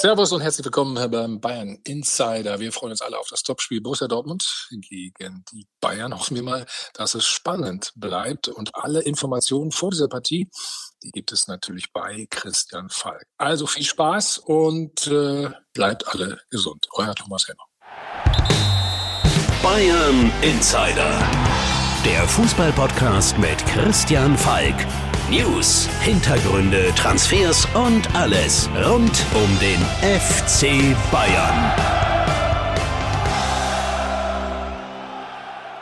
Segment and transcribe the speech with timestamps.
[0.00, 2.60] Servus und herzlich willkommen beim Bayern Insider.
[2.60, 6.16] Wir freuen uns alle auf das Topspiel Borussia Dortmund gegen die Bayern.
[6.16, 10.48] Hoffen wir mal, dass es spannend bleibt und alle Informationen vor dieser Partie,
[11.02, 13.24] die gibt es natürlich bei Christian Falk.
[13.38, 16.86] Also viel Spaß und äh, bleibt alle gesund.
[16.92, 17.64] Euer Thomas Helmer.
[19.64, 21.28] Bayern Insider.
[22.04, 24.76] Der Fußballpodcast mit Christian Falk.
[25.30, 31.72] News, Hintergründe, Transfers und alles rund um den FC Bayern.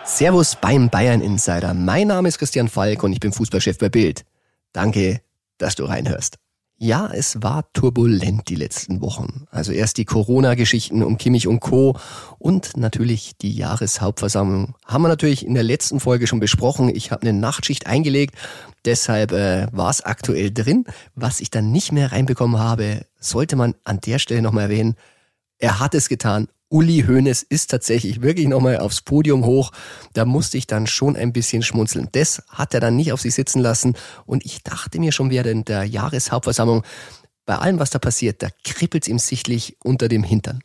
[0.04, 1.74] Servus beim Bayern Insider.
[1.74, 4.24] Mein Name ist Christian Falk und ich bin Fußballchef bei Bild.
[4.72, 5.20] Danke,
[5.58, 6.38] dass du reinhörst.
[6.78, 9.46] Ja, es war turbulent die letzten Wochen.
[9.50, 11.96] Also erst die Corona-Geschichten um Kimmich und Co.
[12.38, 14.74] und natürlich die Jahreshauptversammlung.
[14.84, 16.94] Haben wir natürlich in der letzten Folge schon besprochen.
[16.94, 18.34] Ich habe eine Nachtschicht eingelegt,
[18.84, 20.84] deshalb äh, war es aktuell drin.
[21.14, 24.96] Was ich dann nicht mehr reinbekommen habe, sollte man an der Stelle nochmal erwähnen.
[25.58, 29.70] Er hat es getan Uli Hoeneß ist tatsächlich wirklich nochmal aufs Podium hoch.
[30.14, 32.08] Da musste ich dann schon ein bisschen schmunzeln.
[32.12, 33.94] Das hat er dann nicht auf sich sitzen lassen.
[34.26, 36.82] Und ich dachte mir schon während der Jahreshauptversammlung,
[37.44, 40.60] bei allem, was da passiert, da kribbelt es ihm sichtlich unter dem Hintern.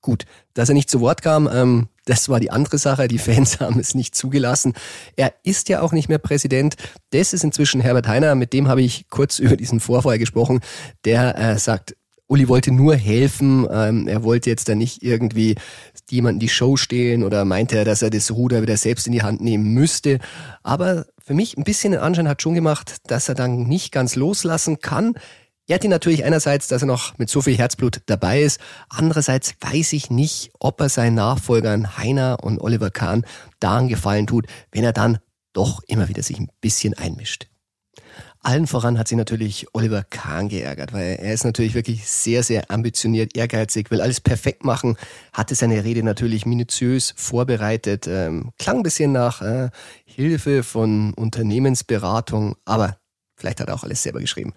[0.00, 3.08] Gut, dass er nicht zu Wort kam, ähm, das war die andere Sache.
[3.08, 4.74] Die Fans haben es nicht zugelassen.
[5.16, 6.76] Er ist ja auch nicht mehr Präsident.
[7.10, 8.34] Das ist inzwischen Herbert Heiner.
[8.34, 10.60] Mit dem habe ich kurz über diesen Vorfall gesprochen.
[11.04, 11.96] Der äh, sagt,
[12.34, 13.64] Uli wollte nur helfen.
[13.70, 15.54] Ähm, er wollte jetzt da nicht irgendwie
[16.10, 19.22] jemanden die Show stehlen oder meinte er, dass er das Ruder wieder selbst in die
[19.22, 20.18] Hand nehmen müsste.
[20.64, 24.16] Aber für mich ein bisschen den Anschein hat schon gemacht, dass er dann nicht ganz
[24.16, 25.14] loslassen kann.
[25.68, 28.58] Er hat ihn natürlich einerseits, dass er noch mit so viel Herzblut dabei ist.
[28.88, 33.24] Andererseits weiß ich nicht, ob er seinen Nachfolgern Heiner und Oliver Kahn
[33.60, 35.18] daran gefallen tut, wenn er dann
[35.52, 37.46] doch immer wieder sich ein bisschen einmischt.
[38.44, 42.70] Allen voran hat sich natürlich Oliver Kahn geärgert, weil er ist natürlich wirklich sehr, sehr
[42.70, 44.96] ambitioniert, ehrgeizig, will alles perfekt machen,
[45.32, 49.70] hatte seine Rede natürlich minutiös vorbereitet, ähm, klang ein bisschen nach äh,
[50.04, 52.98] Hilfe von Unternehmensberatung, aber
[53.34, 54.52] vielleicht hat er auch alles selber geschrieben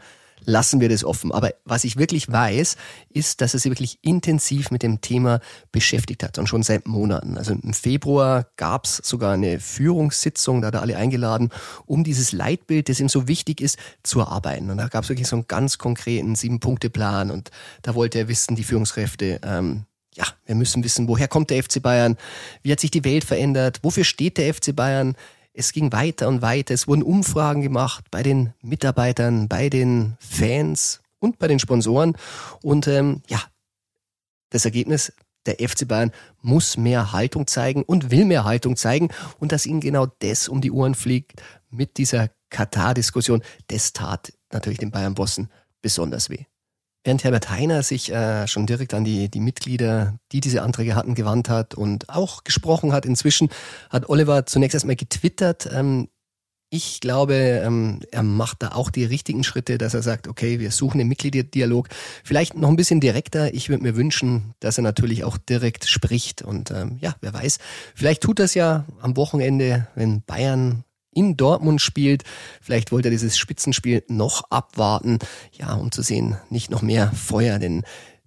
[0.45, 1.31] lassen wir das offen.
[1.31, 2.77] Aber was ich wirklich weiß,
[3.09, 5.39] ist, dass er sich wirklich intensiv mit dem Thema
[5.71, 7.37] beschäftigt hat und schon seit Monaten.
[7.37, 11.49] Also im Februar gab es sogar eine Führungssitzung, da hat er alle eingeladen,
[11.85, 14.69] um dieses Leitbild, das ihm so wichtig ist, zu erarbeiten.
[14.69, 18.55] Und da gab es wirklich so einen ganz konkreten Sieben-Punkte-Plan und da wollte er wissen,
[18.55, 22.17] die Führungskräfte, ähm, ja, wir müssen wissen, woher kommt der FC Bayern,
[22.63, 25.15] wie hat sich die Welt verändert, wofür steht der FC Bayern,
[25.57, 26.73] es ging weiter und weiter.
[26.73, 32.15] Es wurden Umfragen gemacht bei den Mitarbeitern, bei den Fans und bei den Sponsoren.
[32.61, 33.41] Und ähm, ja,
[34.51, 35.13] das Ergebnis,
[35.47, 39.09] der FC Bayern muss mehr Haltung zeigen und will mehr Haltung zeigen.
[39.39, 41.41] Und dass ihnen genau das um die Ohren fliegt
[41.71, 45.49] mit dieser Katar-Diskussion, das tat natürlich den Bayern-Bossen
[45.81, 46.45] besonders weh.
[47.07, 51.15] Während Herbert Heiner sich äh, schon direkt an die, die Mitglieder, die diese Anträge hatten,
[51.15, 53.47] gewandt hat und auch gesprochen hat, inzwischen
[53.89, 55.69] hat Oliver zunächst erstmal getwittert.
[55.71, 56.09] Ähm,
[56.69, 60.69] ich glaube, ähm, er macht da auch die richtigen Schritte, dass er sagt, okay, wir
[60.69, 61.87] suchen den Mitgliederdialog.
[62.25, 63.53] Vielleicht noch ein bisschen direkter.
[63.53, 66.41] Ich würde mir wünschen, dass er natürlich auch direkt spricht.
[66.41, 67.59] Und ähm, ja, wer weiß,
[67.95, 70.83] vielleicht tut das ja am Wochenende, wenn Bayern
[71.17, 72.23] in Dortmund spielt.
[72.61, 75.17] Vielleicht wollte er dieses Spitzenspiel noch abwarten,
[75.51, 77.83] ja, um zu sehen, nicht noch mehr Feuer, denn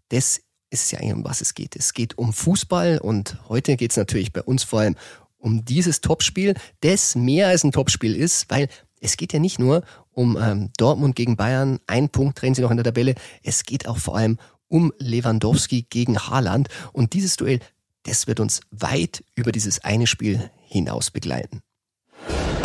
[0.09, 0.41] das
[0.71, 1.77] ist ja eigentlich um was es geht.
[1.77, 4.97] Es geht um Fußball und heute geht es natürlich bei uns vor allem
[5.39, 8.69] um dieses Topspiel, das mehr als ein Topspiel ist, weil
[9.01, 12.73] es geht ja nicht nur um ähm, Dortmund gegen Bayern, ein Punkt drehen sie noch
[12.73, 13.15] in der Tabelle,
[13.45, 17.61] es geht auch vor allem um Lewandowski gegen Haaland und dieses Duell,
[18.03, 21.63] das wird uns weit über dieses eine Spiel hinaus begleiten.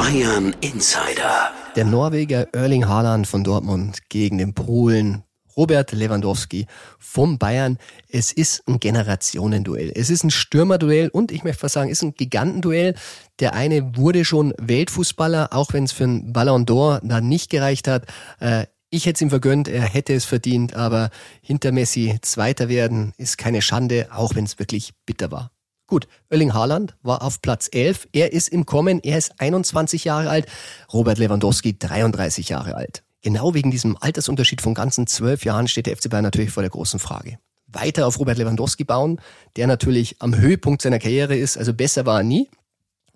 [0.05, 1.49] Bayern Insider.
[1.75, 5.23] Der Norweger Erling Haaland von Dortmund gegen den Polen
[5.57, 6.67] Robert Lewandowski
[6.99, 7.79] vom Bayern.
[8.07, 9.91] Es ist ein Generationenduell.
[9.95, 12.93] Es ist ein Stürmerduell und ich möchte fast sagen, es ist ein Gigantenduell.
[13.39, 17.87] Der eine wurde schon Weltfußballer, auch wenn es für einen Ballon d'Or da nicht gereicht
[17.87, 18.05] hat.
[18.39, 21.09] Äh, ich hätte es ihm vergönnt, er hätte es verdient, aber
[21.41, 25.49] hinter Messi Zweiter werden ist keine Schande, auch wenn es wirklich bitter war.
[25.87, 28.07] Gut, Erling Haaland war auf Platz 11.
[28.11, 28.99] Er ist im Kommen.
[29.01, 30.47] Er ist 21 Jahre alt.
[30.91, 33.03] Robert Lewandowski 33 Jahre alt.
[33.21, 36.71] Genau wegen diesem Altersunterschied von ganzen zwölf Jahren steht der FC Bayern natürlich vor der
[36.71, 37.37] großen Frage.
[37.67, 39.19] Weiter auf Robert Lewandowski bauen,
[39.57, 42.49] der natürlich am Höhepunkt seiner Karriere ist, also besser war er nie.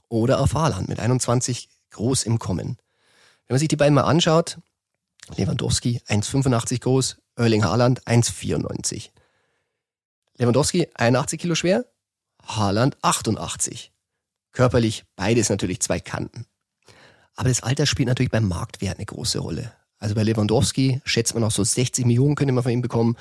[0.08, 2.78] Oder auf Haaland mit 21 groß im Kommen.
[3.48, 4.60] Wenn man sich die beiden mal anschaut,
[5.36, 9.10] Lewandowski 1,85 groß, Erling Haaland 1,94.
[10.38, 11.86] Lewandowski 81 Kilo schwer,
[12.50, 13.92] Haaland 88.
[14.52, 16.46] Körperlich beides natürlich zwei Kanten.
[17.36, 19.72] Aber das Alter spielt natürlich beim Marktwert eine große Rolle.
[20.00, 23.16] Also bei Lewandowski schätzt man auch so 60 Millionen könnte man von ihm bekommen.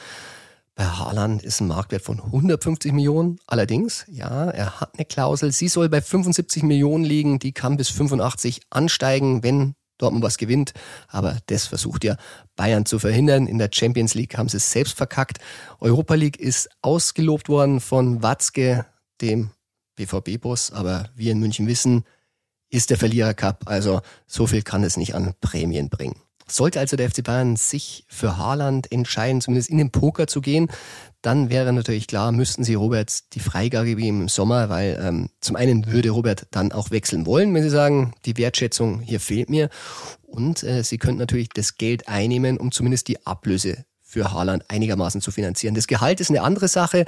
[0.75, 3.41] Bei Haaland ist ein Marktwert von 150 Millionen.
[3.47, 5.53] Allerdings, ja, er hat eine Klausel.
[5.53, 7.41] Sie soll bei 75 Millionen liegen.
[7.41, 10.73] Die kann bis 85 ansteigen, wenn Dortmund was gewinnt.
[11.09, 12.17] Aber das versucht ja
[12.55, 13.49] Bayern zu verhindern.
[13.49, 15.39] In der Champions League haben sie es selbst verkackt.
[15.81, 18.87] Europa League ist ausgelobt worden von Watzke,
[19.21, 19.51] dem
[19.97, 20.73] BVB-Boss.
[20.73, 22.05] Aber wir in München wissen,
[22.71, 23.65] ist der Verlierer Cup.
[23.67, 26.17] Also so viel kann es nicht an Prämien bringen.
[26.51, 30.71] Sollte also der FC Bayern sich für Haaland entscheiden, zumindest in den Poker zu gehen,
[31.21, 35.57] dann wäre natürlich klar, müssten sie Robert die Freigabe geben im Sommer, weil ähm, zum
[35.57, 39.69] einen würde Robert dann auch wechseln wollen, wenn sie sagen, die Wertschätzung hier fehlt mir.
[40.23, 45.21] Und äh, sie könnten natürlich das Geld einnehmen, um zumindest die Ablöse für Haaland einigermaßen
[45.21, 45.75] zu finanzieren.
[45.75, 47.05] Das Gehalt ist eine andere Sache.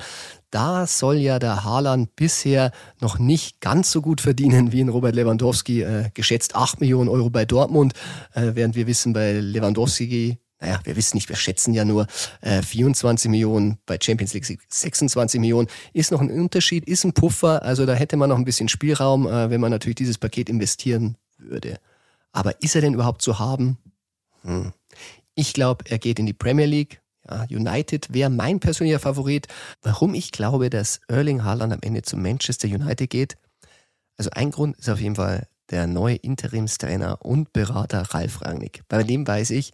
[0.50, 5.14] Da soll ja der Haaland bisher noch nicht ganz so gut verdienen wie in Robert
[5.14, 7.94] Lewandowski, äh, geschätzt 8 Millionen Euro bei Dortmund,
[8.35, 12.06] äh, während wir wissen, bei Lewandowski naja, wir wissen nicht, wir schätzen ja nur
[12.43, 15.69] äh, 24 Millionen, bei Champions League 26 Millionen.
[15.94, 19.26] Ist noch ein Unterschied, ist ein Puffer, also da hätte man noch ein bisschen Spielraum,
[19.26, 21.79] äh, wenn man natürlich dieses Paket investieren würde.
[22.32, 23.79] Aber ist er denn überhaupt zu haben?
[24.43, 24.73] Hm.
[25.35, 27.00] Ich glaube, er geht in die Premier League.
[27.30, 29.46] Ja, United wäre mein persönlicher Favorit.
[29.82, 33.36] Warum ich glaube, dass Erling Haaland am Ende zu Manchester United geht?
[34.16, 38.82] Also ein Grund ist auf jeden Fall der neue Interimstrainer und Berater Ralf Rangnick.
[38.88, 39.72] Bei dem weiß ich,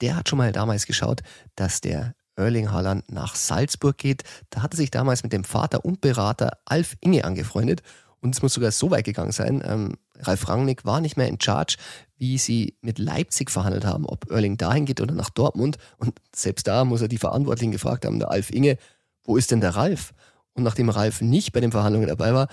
[0.00, 1.22] der hat schon mal damals geschaut,
[1.56, 4.22] dass der Erling Haaland nach Salzburg geht.
[4.50, 7.82] Da hat er sich damals mit dem Vater und Berater Alf Inge angefreundet
[8.24, 9.62] und es muss sogar so weit gegangen sein.
[9.64, 11.76] Ähm, Ralf Rangnick war nicht mehr in Charge,
[12.16, 15.76] wie sie mit Leipzig verhandelt haben, ob Erling dahin geht oder nach Dortmund.
[15.98, 18.78] Und selbst da muss er die Verantwortlichen gefragt haben, der Alf Inge,
[19.24, 20.14] wo ist denn der Ralf?
[20.54, 22.48] Und nachdem Ralf nicht bei den Verhandlungen dabei war,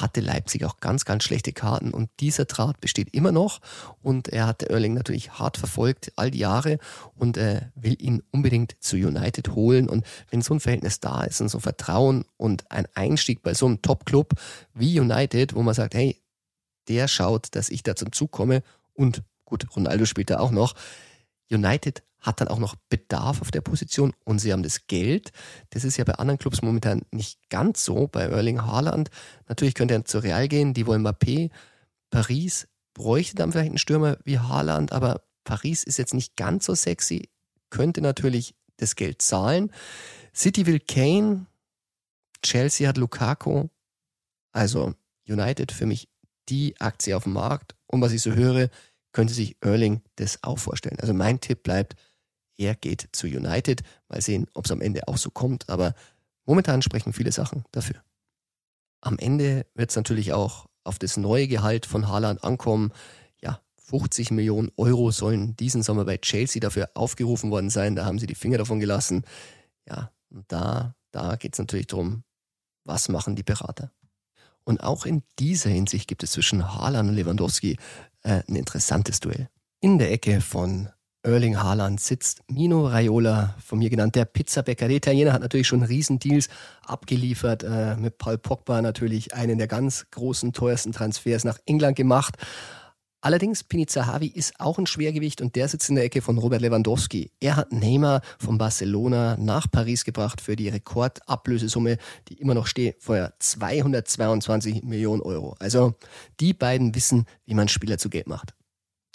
[0.00, 3.60] hatte Leipzig auch ganz, ganz schlechte Karten und dieser Draht besteht immer noch
[4.00, 6.78] und er hat Erling natürlich hart verfolgt all die Jahre
[7.14, 11.40] und äh, will ihn unbedingt zu United holen und wenn so ein Verhältnis da ist
[11.40, 14.34] und so Vertrauen und ein Einstieg bei so einem Top-Club
[14.72, 16.22] wie United, wo man sagt, hey,
[16.88, 18.62] der schaut, dass ich da zum Zug komme
[18.94, 20.74] und gut, Ronaldo spielt da auch noch.
[21.50, 25.32] United hat dann auch noch Bedarf auf der Position und sie haben das Geld.
[25.70, 28.06] Das ist ja bei anderen Clubs momentan nicht ganz so.
[28.06, 29.10] Bei Erling Haaland,
[29.48, 31.50] natürlich könnte er zu Real gehen, die wollen Mappé.
[32.10, 36.74] Paris bräuchte dann vielleicht einen Stürmer wie Haaland, aber Paris ist jetzt nicht ganz so
[36.74, 37.28] sexy,
[37.70, 39.72] könnte natürlich das Geld zahlen.
[40.34, 41.46] City will Kane,
[42.42, 43.68] Chelsea hat Lukaku,
[44.52, 44.94] also
[45.26, 46.08] United für mich
[46.48, 47.74] die Aktie auf dem Markt.
[47.86, 48.68] Und was ich so höre,
[49.12, 50.98] könnte sich Erling das auch vorstellen.
[51.00, 51.96] Also mein Tipp bleibt,
[52.62, 53.82] er geht zu United.
[54.08, 55.68] Mal sehen, ob es am Ende auch so kommt.
[55.68, 55.94] Aber
[56.44, 58.02] momentan sprechen viele Sachen dafür.
[59.00, 62.92] Am Ende wird es natürlich auch auf das neue Gehalt von Haaland ankommen.
[63.42, 67.96] Ja, 50 Millionen Euro sollen diesen Sommer bei Chelsea dafür aufgerufen worden sein.
[67.96, 69.24] Da haben sie die Finger davon gelassen.
[69.88, 72.22] Ja, und da, da geht es natürlich darum,
[72.84, 73.90] was machen die Berater.
[74.64, 77.76] Und auch in dieser Hinsicht gibt es zwischen Haaland und Lewandowski
[78.22, 79.48] äh, ein interessantes Duell.
[79.80, 80.88] In der Ecke von
[81.24, 84.88] Erling Haaland sitzt Mino Raiola, von mir genannt der Pizzabäcker.
[84.88, 86.48] Der Italiener hat natürlich schon Riesendeals
[86.84, 92.36] abgeliefert, äh, mit Paul Pogba natürlich einen der ganz großen, teuersten Transfers nach England gemacht.
[93.20, 96.60] Allerdings, Piniza Havi ist auch ein Schwergewicht und der sitzt in der Ecke von Robert
[96.60, 97.30] Lewandowski.
[97.38, 102.96] Er hat Neymar von Barcelona nach Paris gebracht für die Rekordablösesumme, die immer noch steht,
[102.98, 105.54] vorher 222 Millionen Euro.
[105.60, 105.94] Also
[106.40, 108.54] die beiden wissen, wie man Spieler zu Geld macht.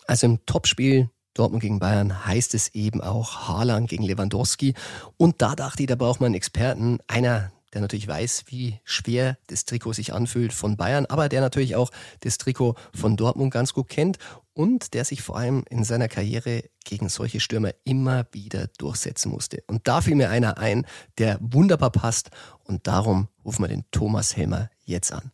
[0.05, 4.73] Also im Topspiel Dortmund gegen Bayern heißt es eben auch Haaland gegen Lewandowski.
[5.17, 9.37] Und da dachte ich, da braucht man einen Experten, einer, der natürlich weiß, wie schwer
[9.47, 11.91] das Trikot sich anfühlt von Bayern, aber der natürlich auch
[12.21, 14.17] das Trikot von Dortmund ganz gut kennt
[14.53, 19.63] und der sich vor allem in seiner Karriere gegen solche Stürmer immer wieder durchsetzen musste.
[19.67, 20.87] Und da fiel mir einer ein,
[21.19, 22.31] der wunderbar passt
[22.63, 25.31] und darum rufen wir den Thomas Helmer jetzt an.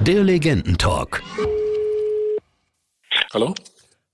[0.00, 1.22] Der Legendentalk.
[3.32, 3.54] Hallo?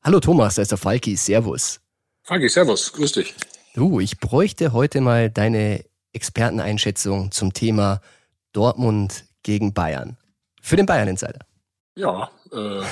[0.05, 1.81] Hallo Thomas, da ist der Falki, Servus.
[2.25, 3.37] Falki, Servus, grüß dich.
[3.77, 8.01] Du, ich bräuchte heute mal deine Experteneinschätzung zum Thema
[8.53, 10.17] Dortmund gegen Bayern.
[10.61, 11.39] Für den Bayern Insider.
[11.95, 12.83] Ja, äh,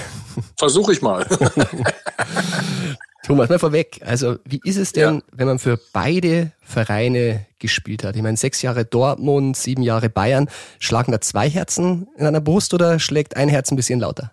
[0.57, 1.26] versuche ich mal.
[3.26, 4.00] Thomas, mal vorweg.
[4.05, 5.23] Also, wie ist es denn, ja.
[5.33, 8.14] wenn man für beide Vereine gespielt hat?
[8.14, 10.49] Ich meine, sechs Jahre Dortmund, sieben Jahre Bayern.
[10.79, 14.31] Schlagen da zwei Herzen in einer Brust oder schlägt ein Herz ein bisschen lauter?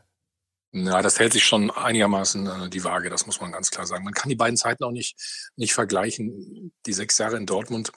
[0.72, 4.04] Ja, das hält sich schon einigermaßen äh, die Waage, das muss man ganz klar sagen.
[4.04, 5.16] Man kann die beiden Zeiten auch nicht,
[5.56, 6.74] nicht vergleichen.
[6.86, 7.92] Die sechs Jahre in Dortmund,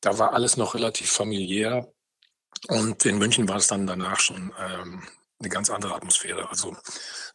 [0.00, 1.92] da war alles noch relativ familiär.
[2.68, 5.02] Und in München war es dann danach schon ähm,
[5.38, 6.48] eine ganz andere Atmosphäre.
[6.48, 6.76] Also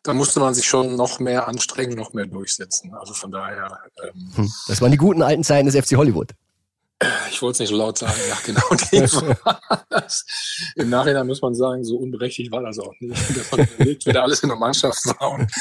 [0.03, 2.93] da musste man sich schon noch mehr anstrengen, noch mehr durchsetzen.
[2.93, 3.79] Also von daher.
[4.03, 6.31] Ähm, hm, das waren die guten alten Zeiten des FC Hollywood.
[7.31, 8.61] Ich wollte es nicht so laut sagen, ja, genau.
[9.89, 10.25] das.
[10.75, 13.51] Im Nachhinein muss man sagen, so unberechtigt war das auch nicht.
[13.51, 15.31] Man überlegt, wer da alles in der Mannschaft war.
[15.31, 15.51] Und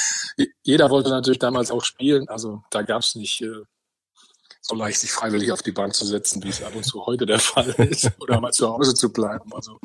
[0.62, 2.28] jeder wollte natürlich damals auch spielen.
[2.28, 3.62] Also da gab es nicht äh,
[4.60, 7.26] so leicht, sich freiwillig auf die Bank zu setzen, wie es ab und zu heute
[7.26, 9.50] der Fall ist, oder mal zu Hause zu bleiben.
[9.54, 9.78] Also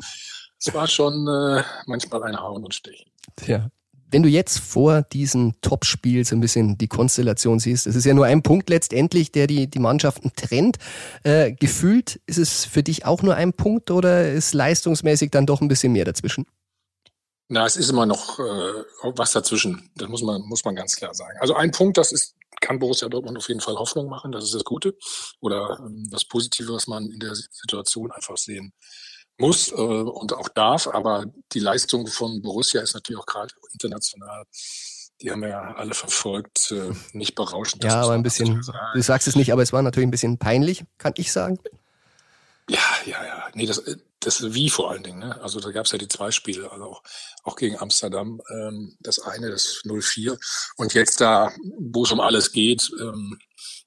[0.58, 3.10] es war schon äh, manchmal ein Hauen und Stechen.
[3.46, 3.70] Ja,
[4.10, 8.14] wenn du jetzt vor diesem Topspiel so ein bisschen die Konstellation siehst, es ist ja
[8.14, 10.76] nur ein Punkt letztendlich, der die, die Mannschaften trennt.
[11.24, 15.60] Äh, gefühlt ist es für dich auch nur ein Punkt oder ist leistungsmäßig dann doch
[15.60, 16.46] ein bisschen mehr dazwischen?
[17.48, 19.90] Na, es ist immer noch äh, was dazwischen.
[19.96, 21.38] Das muss man, muss man ganz klar sagen.
[21.40, 24.32] Also ein Punkt, das ist, kann Borussia Dortmund auf jeden Fall Hoffnung machen.
[24.32, 24.96] Das ist das Gute
[25.40, 28.72] oder ähm, das Positive, was man in der Situation einfach sehen
[29.38, 30.86] muss äh, und auch darf.
[30.88, 34.44] Aber die Leistung von Borussia ist natürlich auch gerade international
[35.20, 37.84] die haben wir ja alle verfolgt, äh, nicht berauschend.
[37.84, 38.62] Ja, aber ein bisschen,
[38.94, 41.58] du sagst es nicht, aber es war natürlich ein bisschen peinlich, kann ich sagen.
[42.68, 43.48] Ja, ja, ja.
[43.54, 43.82] Nee, das,
[44.20, 45.20] das wie vor allen Dingen.
[45.20, 45.40] Ne?
[45.40, 47.02] Also da gab es ja die zwei Spiele, also auch,
[47.44, 48.40] auch gegen Amsterdam.
[48.50, 50.38] Ähm, das eine, das 0-4.
[50.76, 53.38] Und jetzt da, wo es um alles geht, ähm,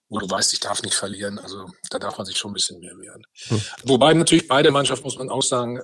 [0.10, 1.40] wo du weißt, ich darf nicht verlieren.
[1.40, 3.24] Also da darf man sich schon ein bisschen mehr wehren.
[3.48, 3.62] Hm.
[3.84, 5.80] Wobei natürlich beide Mannschaften, muss man auch sagen,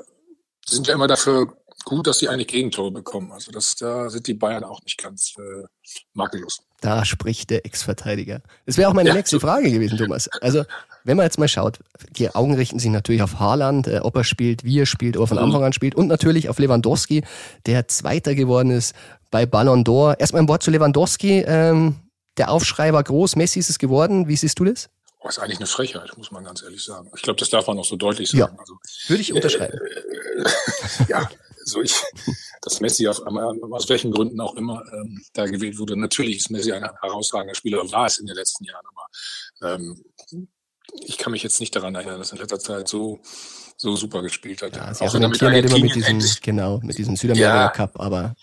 [0.68, 3.32] sind ja immer dafür gut, dass sie eine Gegentore bekommen.
[3.32, 5.66] Also das, da sind die Bayern auch nicht ganz äh,
[6.14, 6.62] makellos.
[6.82, 8.42] Da spricht der Ex-Verteidiger.
[8.66, 9.40] Das wäre auch meine ja, nächste.
[9.40, 10.28] Frage gewesen, Thomas.
[10.42, 10.64] Also
[11.04, 11.80] wenn man jetzt mal schaut,
[12.12, 15.24] die Augen richten sich natürlich auf Haaland, äh, ob er spielt, wie er spielt, ob
[15.24, 15.44] er von mhm.
[15.44, 17.24] Anfang an spielt und natürlich auf Lewandowski,
[17.68, 18.96] der Zweiter geworden ist
[19.30, 20.20] bei Ballon d'Or.
[20.20, 21.44] Erstmal ein Wort zu Lewandowski.
[21.46, 21.96] Ähm,
[22.38, 24.28] der Aufschrei war groß, Messi ist es geworden.
[24.28, 24.90] Wie siehst du das?
[25.20, 27.10] Oh, ist eigentlich eine Frechheit, muss man ganz ehrlich sagen.
[27.16, 28.54] Ich glaube, das darf man auch so deutlich sagen.
[28.54, 28.78] Ja, also,
[29.08, 29.80] würde ich unterschreiben.
[29.80, 30.46] Äh, äh,
[31.08, 31.30] ja,
[31.64, 31.96] so ich,
[32.62, 36.00] dass Messi auf, aus welchen Gründen auch immer ähm, da gewählt wurde.
[36.00, 40.04] Natürlich ist Messi ein herausragender Spieler, war es in den letzten Jahren, aber ähm,
[41.06, 43.20] ich kann mich jetzt nicht daran erinnern, dass er in letzter Zeit so
[43.78, 44.76] so super gespielt hat.
[44.76, 48.36] Ja, sie auch argumentieren halt immer mit diesem, genau, mit diesem Südamerika ja, Cup, aber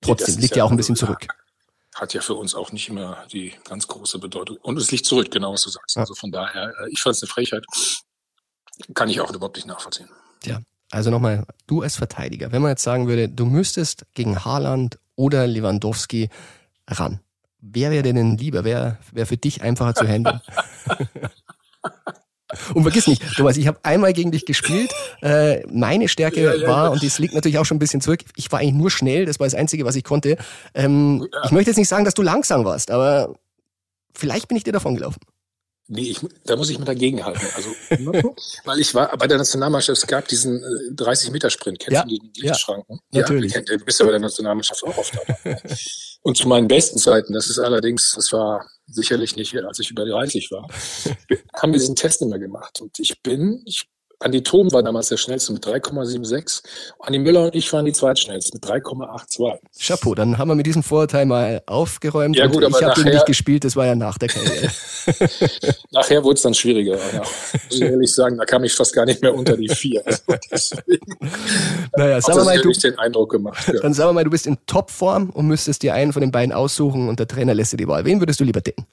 [0.00, 1.26] trotzdem liegt ja auch ein bisschen zurück
[1.94, 4.58] hat ja für uns auch nicht immer die ganz große Bedeutung.
[4.62, 5.96] Und es liegt zurück, genau was du sagst.
[5.96, 7.64] Also von daher, äh, ich fand es eine Frechheit.
[8.94, 10.08] Kann ich auch überhaupt nicht nachvollziehen.
[10.44, 14.98] Ja, also nochmal, du als Verteidiger, wenn man jetzt sagen würde, du müsstest gegen Haaland
[15.16, 16.30] oder Lewandowski
[16.88, 17.20] ran.
[17.60, 18.64] Wer wäre denn lieber?
[18.64, 20.40] Wer wäre für dich einfacher zu handeln?
[22.74, 24.92] Und vergiss nicht, Thomas, ich habe einmal gegen dich gespielt.
[25.22, 26.90] Äh, meine Stärke ja, ja, war, ja.
[26.90, 29.40] und das liegt natürlich auch schon ein bisschen zurück, ich war eigentlich nur schnell, das
[29.40, 30.36] war das Einzige, was ich konnte.
[30.74, 33.34] Ähm, ich möchte jetzt nicht sagen, dass du langsam warst, aber
[34.14, 35.20] vielleicht bin ich dir davon gelaufen.
[35.92, 37.44] Nee, ich, da muss ich mir dagegen halten.
[37.56, 37.70] Also,
[38.64, 41.80] weil ich war bei der Nationalmannschaft, es gab diesen äh, 30-Meter-Sprint.
[41.80, 43.00] Kennst ja, du die Lichtschranken?
[43.10, 43.54] Ja, natürlich.
[43.54, 45.60] Ja, du bist ja bei der Nationalmannschaft auch oft dabei.
[46.22, 50.04] Und zu meinen besten Zeiten, das ist allerdings, das war sicherlich nicht, als ich über
[50.04, 50.68] 30 war,
[51.54, 52.80] haben wir diesen Test immer gemacht.
[52.80, 53.88] Und ich bin, ich
[54.22, 56.62] Andi Thom war damals der schnellste mit 3,76.
[56.98, 59.58] Andi Müller und ich waren die zweitschnellsten mit 3,82.
[59.78, 62.36] Chapeau, dann haben wir mit diesem Vorurteil mal aufgeräumt.
[62.36, 64.70] Ja, gut, aber ich habe gegen dich gespielt, das war ja nach der Karriere.
[65.90, 66.98] nachher wurde es dann schwieriger.
[67.12, 67.20] Ja.
[67.20, 70.04] Muss ich ehrlich sagen, da kam ich fast gar nicht mehr unter die vier.
[70.50, 70.76] Also
[71.96, 73.68] naja, sagen wir mal, du, den Eindruck gemacht.
[73.68, 73.80] Ja.
[73.80, 76.52] Dann sagen wir mal, du bist in Topform und müsstest dir einen von den beiden
[76.52, 78.04] aussuchen und der Trainer lässt dir die Wahl.
[78.04, 78.86] Wen würdest du lieber decken?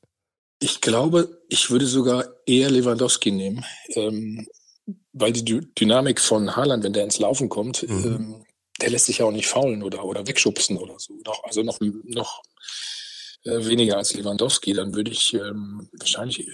[0.60, 3.64] Ich glaube, ich würde sogar eher Lewandowski nehmen.
[3.96, 4.48] Ähm,
[5.20, 8.06] weil die Dynamik von Haaland, wenn der ins Laufen kommt, mhm.
[8.06, 8.46] ähm,
[8.82, 11.14] der lässt sich ja auch nicht faulen oder, oder wegschubsen oder so.
[11.26, 12.44] Noch, also noch, noch
[13.44, 14.74] äh, weniger als Lewandowski.
[14.74, 16.52] Dann würde ich ähm, wahrscheinlich äh,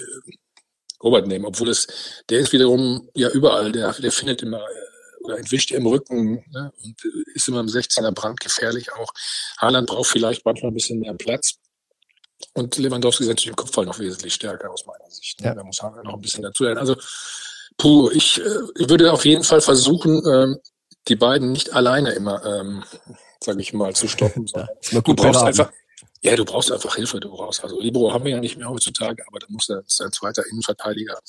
[1.02, 1.88] Robert nehmen, obwohl es,
[2.30, 6.72] der ist wiederum ja überall, der, der findet immer äh, oder entwischt im Rücken ne,
[6.84, 9.12] und äh, ist immer im 16er Brand gefährlich auch.
[9.58, 11.56] Haaland braucht vielleicht manchmal ein bisschen mehr Platz.
[12.54, 15.40] Und Lewandowski ist natürlich im Kopfball noch wesentlich stärker aus meiner Sicht.
[15.40, 15.48] Ne?
[15.48, 15.56] Ja.
[15.56, 16.80] Da muss Haaland noch ein bisschen dazu lernen.
[16.80, 16.96] Also
[17.84, 20.58] Puh, ich, äh, würde auf jeden Fall versuchen, ähm,
[21.10, 22.82] die beiden nicht alleine immer, ähm,
[23.44, 24.50] sage ich mal, zu stoppen.
[24.92, 25.70] Ja, du brauchst einfach,
[26.22, 27.20] ja, du brauchst einfach Hilfe.
[27.20, 30.02] Du brauchst, also Libro haben wir ja nicht mehr heutzutage, aber da muss der, ist
[30.02, 31.20] ein zweiter Innenverteidiger,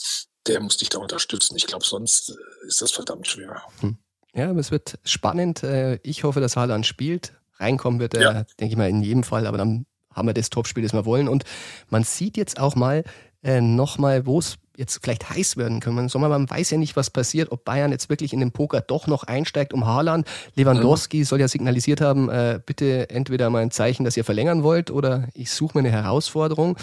[0.46, 1.56] der muss dich da unterstützen.
[1.56, 3.60] Ich glaube, sonst äh, ist das verdammt schwer.
[3.80, 3.98] Hm.
[4.32, 5.64] Ja, aber es wird spannend.
[5.64, 7.32] Äh, ich hoffe, dass Haaland spielt.
[7.58, 8.32] Reinkommen wird er, ja.
[8.60, 11.26] denke ich mal, in jedem Fall, aber dann haben wir das Topspiel, das wir wollen.
[11.26, 11.42] Und
[11.88, 13.02] man sieht jetzt auch mal
[13.42, 16.08] äh, nochmal, wo es jetzt vielleicht heiß werden können.
[16.08, 19.06] Sondern man weiß ja nicht, was passiert, ob Bayern jetzt wirklich in den Poker doch
[19.06, 20.26] noch einsteigt um Haaland.
[20.54, 21.24] Lewandowski mhm.
[21.24, 25.28] soll ja signalisiert haben, äh, bitte entweder mal ein Zeichen, dass ihr verlängern wollt oder
[25.34, 26.76] ich suche mir eine Herausforderung.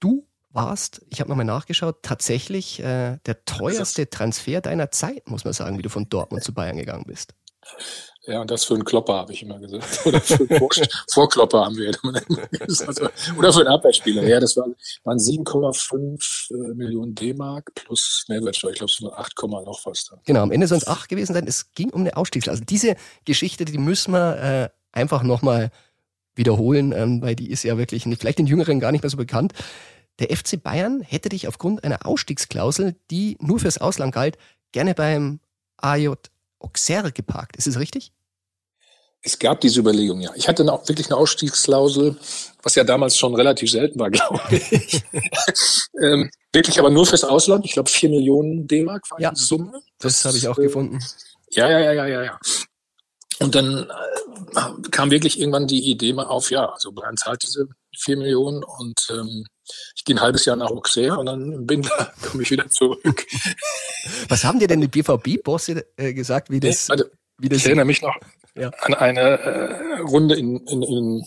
[0.00, 5.52] Du warst, ich habe nochmal nachgeschaut, tatsächlich äh, der teuerste Transfer deiner Zeit, muss man
[5.52, 7.34] sagen, wie du von Dortmund zu Bayern gegangen bist.
[8.30, 10.00] Ja, und das für einen Klopper, habe ich immer gesagt.
[10.06, 10.70] Oder für einen Vor
[11.12, 12.12] Vorklopper haben wir immer
[12.50, 13.00] gesagt.
[13.36, 14.22] Oder für einen Abwehrspieler.
[14.22, 18.70] Ja, das waren, waren 7,5 äh, Millionen D-Mark plus Mehrwertsteuer.
[18.70, 20.20] Ich glaube, es waren 8, noch was da.
[20.24, 21.46] Genau, am Ende sollen es 8 gewesen sein.
[21.48, 22.64] Es ging um eine Ausstiegsklausel.
[22.64, 22.94] Diese
[23.24, 25.70] Geschichte, die müssen wir äh, einfach nochmal
[26.36, 29.16] wiederholen, ähm, weil die ist ja wirklich nicht, vielleicht den Jüngeren gar nicht mehr so
[29.16, 29.52] bekannt.
[30.20, 34.38] Der FC Bayern hätte dich aufgrund einer Ausstiegsklausel, die nur fürs Ausland galt,
[34.70, 35.40] gerne beim
[35.78, 36.14] AJ
[36.60, 37.56] Auxerre geparkt.
[37.56, 38.12] Ist es richtig?
[39.22, 40.30] Es gab diese Überlegung, ja.
[40.34, 42.16] Ich hatte eine, wirklich eine Ausstiegsklausel,
[42.62, 45.02] was ja damals schon relativ selten war, glaube ich.
[46.02, 47.66] ähm, wirklich aber nur fürs Ausland.
[47.66, 49.72] Ich glaube, vier Millionen D-Mark war ja, die Summe.
[49.98, 51.00] Das, das habe ich auch äh, gefunden.
[51.50, 52.38] Ja, ja, ja, ja, ja, ja.
[53.40, 57.68] Und dann äh, kam wirklich irgendwann die Idee mal auf, ja, also Bayern zahlt diese
[57.96, 59.44] vier Millionen und ähm,
[59.96, 63.26] ich gehe ein halbes Jahr nach Auxerre und dann bin da, komme ich wieder zurück.
[64.28, 67.19] Was haben dir denn die BVB-Bosse äh, gesagt, wie das, nee, warte, wie das?
[67.40, 68.16] Ich erinnere mich noch
[68.54, 68.70] ja.
[68.80, 71.24] an eine äh, Runde in, in, in,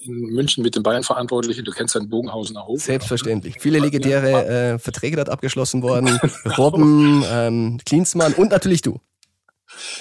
[0.00, 1.64] in München mit den Bayern-Verantwortlichen.
[1.64, 2.80] Du kennst ja den Bogenhausener Hof.
[2.80, 3.56] Selbstverständlich.
[3.58, 6.18] Viele legendäre äh, Verträge dort abgeschlossen worden.
[6.58, 9.00] Robben, ähm, Klinsmann und natürlich du.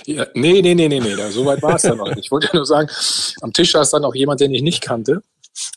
[0.05, 2.25] Ja, nee, nee, nee, nee, nee, so weit war es dann noch nicht.
[2.25, 2.89] Ich wollte nur sagen,
[3.41, 5.21] am Tisch saß dann auch jemand, den ich nicht kannte.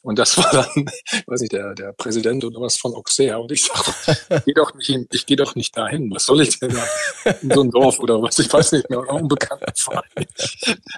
[0.02, 0.86] Und das war dann,
[1.26, 3.38] weiß nicht, der, der Präsident oder was von Auxerre.
[3.40, 3.92] Und ich sage,
[4.36, 6.10] ich gehe doch nicht hin, ich gehe doch nicht dahin.
[6.12, 7.32] Was soll ich denn da?
[7.42, 8.38] In so ein Dorf oder was?
[8.38, 9.20] Ich weiß nicht mehr, oder.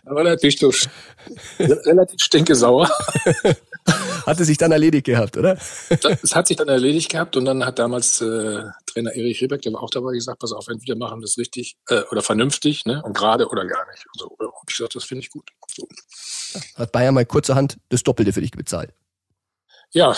[0.05, 0.73] Da war natürlich so
[1.59, 2.91] relativ stinkesauer.
[4.27, 5.59] Hatte sich dann erledigt gehabt, oder?
[6.23, 8.63] Es hat sich dann erledigt gehabt und dann hat damals äh,
[8.95, 12.03] Trainer Erich Riebeck, der war auch dabei, gesagt, pass auf, entweder machen das richtig äh,
[12.11, 13.03] oder vernünftig, ne?
[13.03, 14.05] Und gerade oder gar nicht.
[14.07, 15.51] Und so, ja, hab ich gesagt, das finde ich gut.
[15.75, 15.89] So.
[16.77, 18.95] Hat Bayern mal kurzerhand das Doppelte für dich bezahlt?
[19.93, 20.17] Ja,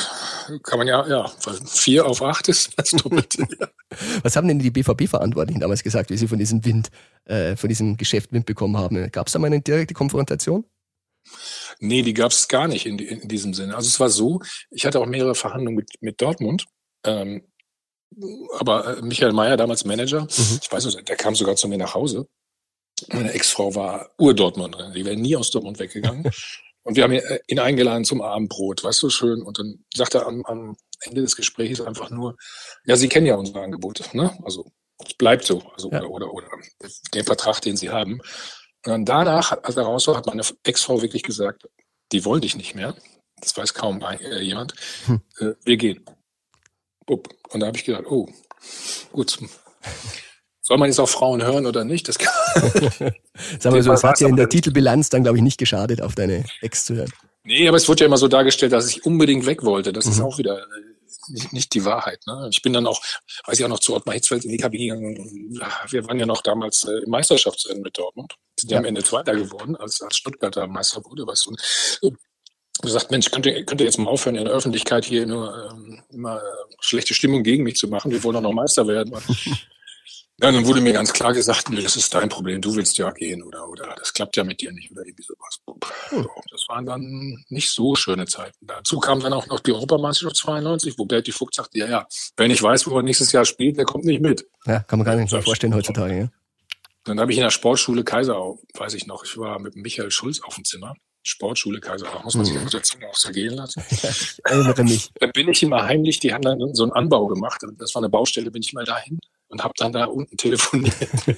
[0.63, 1.31] kann man ja, ja,
[1.67, 3.47] vier auf acht ist das Doppelte.
[4.23, 6.89] Was haben denn die BVB-Verantwortlichen damals gesagt, wie sie von diesem Wind,
[7.25, 9.11] äh, von diesem Geschäft Wind bekommen haben?
[9.11, 10.65] Gab es da mal eine direkte Konfrontation?
[11.81, 13.77] Nee, die gab es gar nicht in, in, diesem Sinne.
[13.77, 14.41] Also es war so,
[14.71, 16.65] ich hatte auch mehrere Verhandlungen mit, mit Dortmund.
[17.05, 17.47] Ähm,
[18.59, 20.59] aber äh, Michael Mayer, damals Manager, mhm.
[20.63, 22.27] ich weiß nicht, der kam sogar zu mir nach Hause.
[23.09, 26.31] Meine Ex-Frau war Ur-Dortmunderin, die wäre nie aus Dortmund weggegangen.
[26.83, 29.43] Und wir haben äh, ihn eingeladen zum Abendbrot, weißt du, schön.
[29.43, 32.37] Und dann sagt er am, am Ende des Gesprächs einfach nur,
[32.85, 34.39] ja, Sie kennen ja unser Angebot, ne?
[34.45, 34.71] Also
[35.05, 35.99] es bleibt so, also ja.
[35.99, 36.49] oder, oder, oder
[37.13, 38.21] den Vertrag, den Sie haben.
[38.85, 41.69] Und dann danach, als er raus war, hat meine Ex-Frau wirklich gesagt,
[42.13, 42.95] die wollen dich nicht mehr.
[43.41, 44.75] Das weiß kaum äh, jemand.
[45.07, 45.21] Hm.
[45.65, 46.05] Wir gehen.
[47.07, 48.29] Und da habe ich gedacht, oh,
[49.13, 49.39] gut.
[50.61, 52.09] Soll man jetzt auf Frauen hören oder nicht?
[52.09, 52.33] Das kann
[53.61, 56.17] Sag mal so, das hat ja in der Titelbilanz dann, glaube ich, nicht geschadet, auf
[56.17, 57.13] deine Ex zu hören.
[57.45, 59.93] Nee, aber es wurde ja immer so dargestellt, dass ich unbedingt weg wollte.
[59.93, 60.13] Das mhm.
[60.13, 60.65] ist auch wieder äh,
[61.29, 62.21] nicht, nicht die Wahrheit.
[62.27, 62.49] Ne?
[62.51, 63.01] Ich bin dann auch,
[63.47, 65.61] weiß ich auch noch, zu Ottmar Hitzfeld in die Kabine gegangen.
[65.89, 68.35] Wir waren ja noch damals äh, im Meisterschaftsrennen mit Dortmund.
[68.59, 71.27] Sind ja am Ende Zweiter geworden, als, als Stuttgarter Meister wurde.
[71.27, 72.11] Weißt du.
[72.83, 76.03] Gesagt, Mensch, könnt ihr, könnt ihr jetzt mal aufhören, in der Öffentlichkeit hier nur ähm,
[76.11, 76.41] immer äh,
[76.81, 78.11] schlechte Stimmung gegen mich zu machen.
[78.11, 79.13] Wir wollen doch noch Meister werden.
[80.39, 83.11] Ja, dann wurde mir ganz klar gesagt, nee, das ist dein Problem, du willst ja
[83.11, 85.61] gehen oder, oder das klappt ja mit dir nicht oder irgendwie sowas.
[86.11, 86.29] Hm.
[86.51, 88.67] Das waren dann nicht so schöne Zeiten.
[88.67, 92.51] Dazu kam dann auch noch die Europameisterschaft 92, wo Berti Fuchs sagte, ja, ja, wenn
[92.51, 94.47] ich weiß, wo er nächstes Jahr spielt, der kommt nicht mit.
[94.67, 96.19] Ja, kann man gar nicht mehr vorstellen heutzutage.
[96.19, 96.29] Ja.
[97.05, 100.43] Dann habe ich in der Sportschule Kaiserau, weiß ich noch, ich war mit Michael Schulz
[100.43, 100.97] auf dem Zimmer.
[101.27, 101.81] Sportschule
[102.35, 102.65] man sich mhm.
[102.65, 103.57] auf der Zunge auch zergehen
[103.91, 105.11] ich erinnere mich.
[105.21, 107.63] Dann bin ich immer heimlich, die haben dann so einen Anbau gemacht.
[107.79, 110.95] Das war eine Baustelle, bin ich mal dahin und habe dann da unten telefoniert.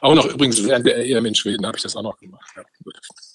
[0.00, 2.48] auch noch übrigens während der EM in Schweden habe ich das auch noch gemacht.
[2.56, 2.62] Ja,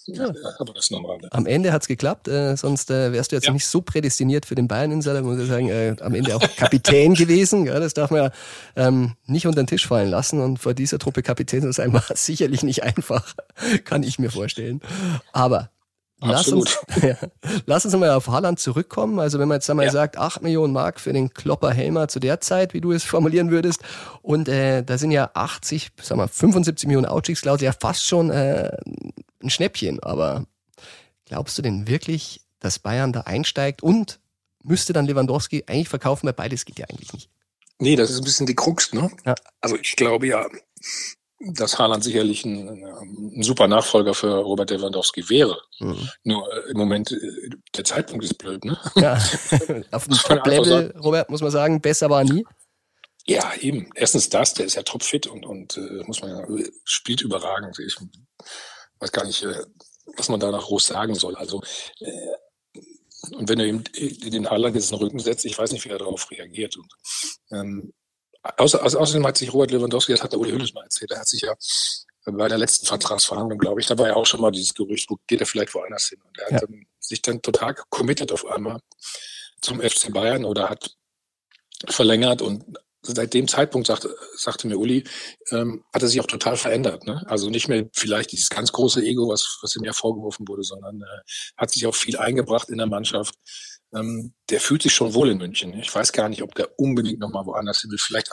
[0.07, 1.19] ja, aber das normal.
[1.31, 3.53] Am Ende hat's geklappt, äh, sonst äh, wärst du jetzt ja.
[3.53, 7.65] nicht so prädestiniert für den Bayern-Insider, muss ich sagen, äh, am Ende auch Kapitän gewesen.
[7.65, 8.31] Ja, das darf man ja
[8.75, 12.03] ähm, nicht unter den Tisch fallen lassen und vor dieser Truppe Kapitän zu sein war
[12.13, 13.35] sicherlich nicht einfach,
[13.83, 14.81] kann ich mir vorstellen.
[15.31, 15.69] Aber
[16.21, 17.15] Lass uns, ja,
[17.65, 19.19] lass uns mal auf Haaland zurückkommen.
[19.19, 19.91] Also wenn man jetzt einmal ja.
[19.91, 23.51] sagt, 8 Millionen Mark für den Klopper Helmer zu der Zeit, wie du es formulieren
[23.51, 23.81] würdest,
[24.21, 28.75] und äh, da sind ja 80, sag mal 75 Millionen Ausstiegsklausel, ja fast schon äh,
[29.45, 30.01] ein Schnäppchen.
[30.01, 30.45] Aber
[31.25, 34.19] glaubst du denn wirklich, dass Bayern da einsteigt und
[34.63, 37.29] müsste dann Lewandowski eigentlich verkaufen, weil beides geht ja eigentlich nicht?
[37.79, 39.11] Nee, das ist ein bisschen die Krux, ne?
[39.25, 39.35] Ja.
[39.61, 40.47] Also ich glaube ja,
[41.39, 45.59] dass Haaland sicherlich ein, ein, super Nachfolger für Robert Lewandowski wäre.
[45.79, 46.09] Mhm.
[46.23, 48.77] Nur äh, im Moment, äh, der Zeitpunkt ist blöd, ne?
[48.95, 49.21] Ja,
[49.91, 52.45] auf dem Top-Level, Robert, muss man sagen, besser war nie.
[53.27, 53.89] Ja, eben.
[53.95, 57.77] Erstens das, der ist ja topfit und, und äh, muss man ja, spielt überragend.
[57.79, 57.97] Ich
[58.99, 59.63] weiß gar nicht, äh,
[60.17, 61.35] was man da noch groß sagen soll.
[61.35, 61.61] Also,
[61.99, 62.81] äh,
[63.31, 65.89] und wenn er ihm den Haaland jetzt in den Rücken setzt, ich weiß nicht, wie
[65.89, 66.77] er darauf reagiert.
[66.77, 66.91] Und,
[67.51, 67.93] ähm,
[68.57, 71.19] Außer, also außerdem hat sich Robert Lewandowski, das hat der Uli Hoeneß mal erzählt, er
[71.19, 71.55] hat sich ja
[72.25, 75.41] bei der letzten Vertragsverhandlung, glaube ich, da war ja auch schon mal dieses Gerücht, geht
[75.41, 76.19] er vielleicht woanders hin?
[76.21, 76.77] Und er hat ja.
[76.99, 78.79] sich dann total committed auf einmal
[79.61, 80.95] zum FC Bayern oder hat
[81.87, 82.63] verlängert und
[83.05, 85.03] seit dem Zeitpunkt sagte, sagte mir Uli,
[85.51, 87.05] ähm, hat er sich auch total verändert.
[87.05, 87.23] Ne?
[87.27, 91.01] Also nicht mehr vielleicht dieses ganz große Ego, was, was ihm ja vorgeworfen wurde, sondern
[91.01, 91.21] äh,
[91.57, 93.35] hat sich auch viel eingebracht in der Mannschaft.
[93.93, 95.73] Ähm, der fühlt sich schon wohl in München.
[95.73, 97.99] Ich weiß gar nicht, ob der unbedingt nochmal woanders hin will.
[97.99, 98.29] Vielleicht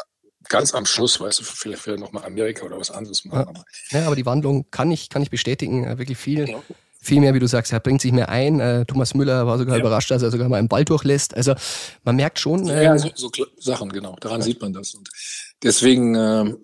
[0.48, 3.54] ganz am Schluss, weißt du, vielleicht will er nochmal Amerika oder was anderes machen.
[3.90, 4.06] Ja.
[4.06, 6.48] aber die Wandlung kann ich, kann ich bestätigen, äh, wirklich viel.
[6.48, 6.62] Ja
[7.02, 8.60] viel mehr, wie du sagst, er bringt sich mehr ein.
[8.60, 9.80] Äh, Thomas Müller war sogar ja.
[9.80, 11.36] überrascht, dass er sogar mal einen Ball durchlässt.
[11.36, 11.54] Also
[12.04, 12.68] man merkt schon.
[12.68, 14.16] Äh, ja, so, so Sachen, genau.
[14.20, 14.46] Daran ja.
[14.46, 14.94] sieht man das.
[14.94, 15.10] Und
[15.64, 16.54] deswegen, äh,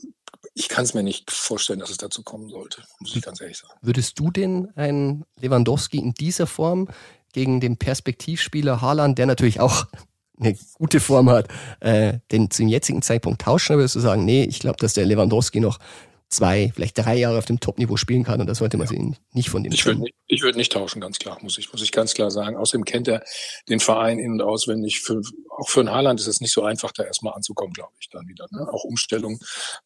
[0.54, 3.58] ich kann es mir nicht vorstellen, dass es dazu kommen sollte, muss ich ganz ehrlich
[3.58, 3.74] sagen.
[3.82, 6.86] Würdest du denn einen Lewandowski in dieser Form
[7.32, 9.86] gegen den Perspektivspieler Haaland, der natürlich auch
[10.40, 11.48] eine gute Form hat,
[11.80, 15.04] äh, den zum jetzigen Zeitpunkt tauschen, oder würdest du sagen, nee, ich glaube, dass der
[15.04, 15.80] Lewandowski noch
[16.28, 18.90] zwei, vielleicht drei Jahre auf dem Top-Niveau spielen kann und das sollte man ja.
[18.90, 21.72] sich nicht von dem Ich würde nicht, ich würd nicht tauschen, ganz klar, muss ich,
[21.72, 22.56] muss ich ganz klar sagen.
[22.56, 23.22] Außerdem kennt er
[23.68, 25.00] den Verein in- und auswendig.
[25.00, 25.20] Für,
[25.56, 28.28] auch für einen Haaland ist es nicht so einfach, da erstmal anzukommen, glaube ich, dann
[28.28, 28.46] wieder.
[28.50, 28.66] Ne?
[28.70, 29.38] Auch Umstellung.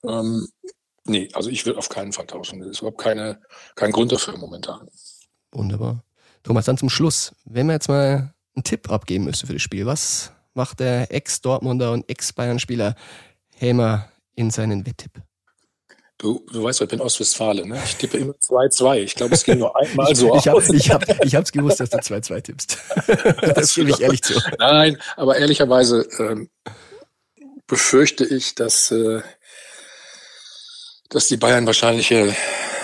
[0.05, 0.48] Ähm,
[1.05, 2.61] nee, also ich will auf keinen Fall tauschen.
[2.61, 3.40] Das ist überhaupt keine,
[3.76, 4.88] kein Grund dafür momentan.
[5.52, 6.02] Wunderbar.
[6.42, 7.35] Thomas, dann zum Schluss.
[7.44, 11.92] Wenn man jetzt mal einen Tipp abgeben müsste für das Spiel, was macht der Ex-Dortmunder
[11.92, 12.96] und Ex-Bayern-Spieler
[13.55, 15.22] Helmer in seinen Wetttipp?
[16.22, 17.82] Du, du weißt, ich bin Ostwestfale, ne?
[17.85, 18.98] Ich tippe immer 2-2.
[18.98, 20.68] Ich glaube, es ging nur einmal so ich aus.
[20.68, 22.78] Hab, ich habe ich hab's gewusst, dass du 2-2 tippst.
[23.40, 24.40] das, das gebe ich ehrlich zu.
[24.56, 26.48] Nein, aber ehrlicherweise ähm,
[27.66, 29.22] befürchte ich, dass, äh,
[31.11, 32.32] dass die Bayern wahrscheinlich äh,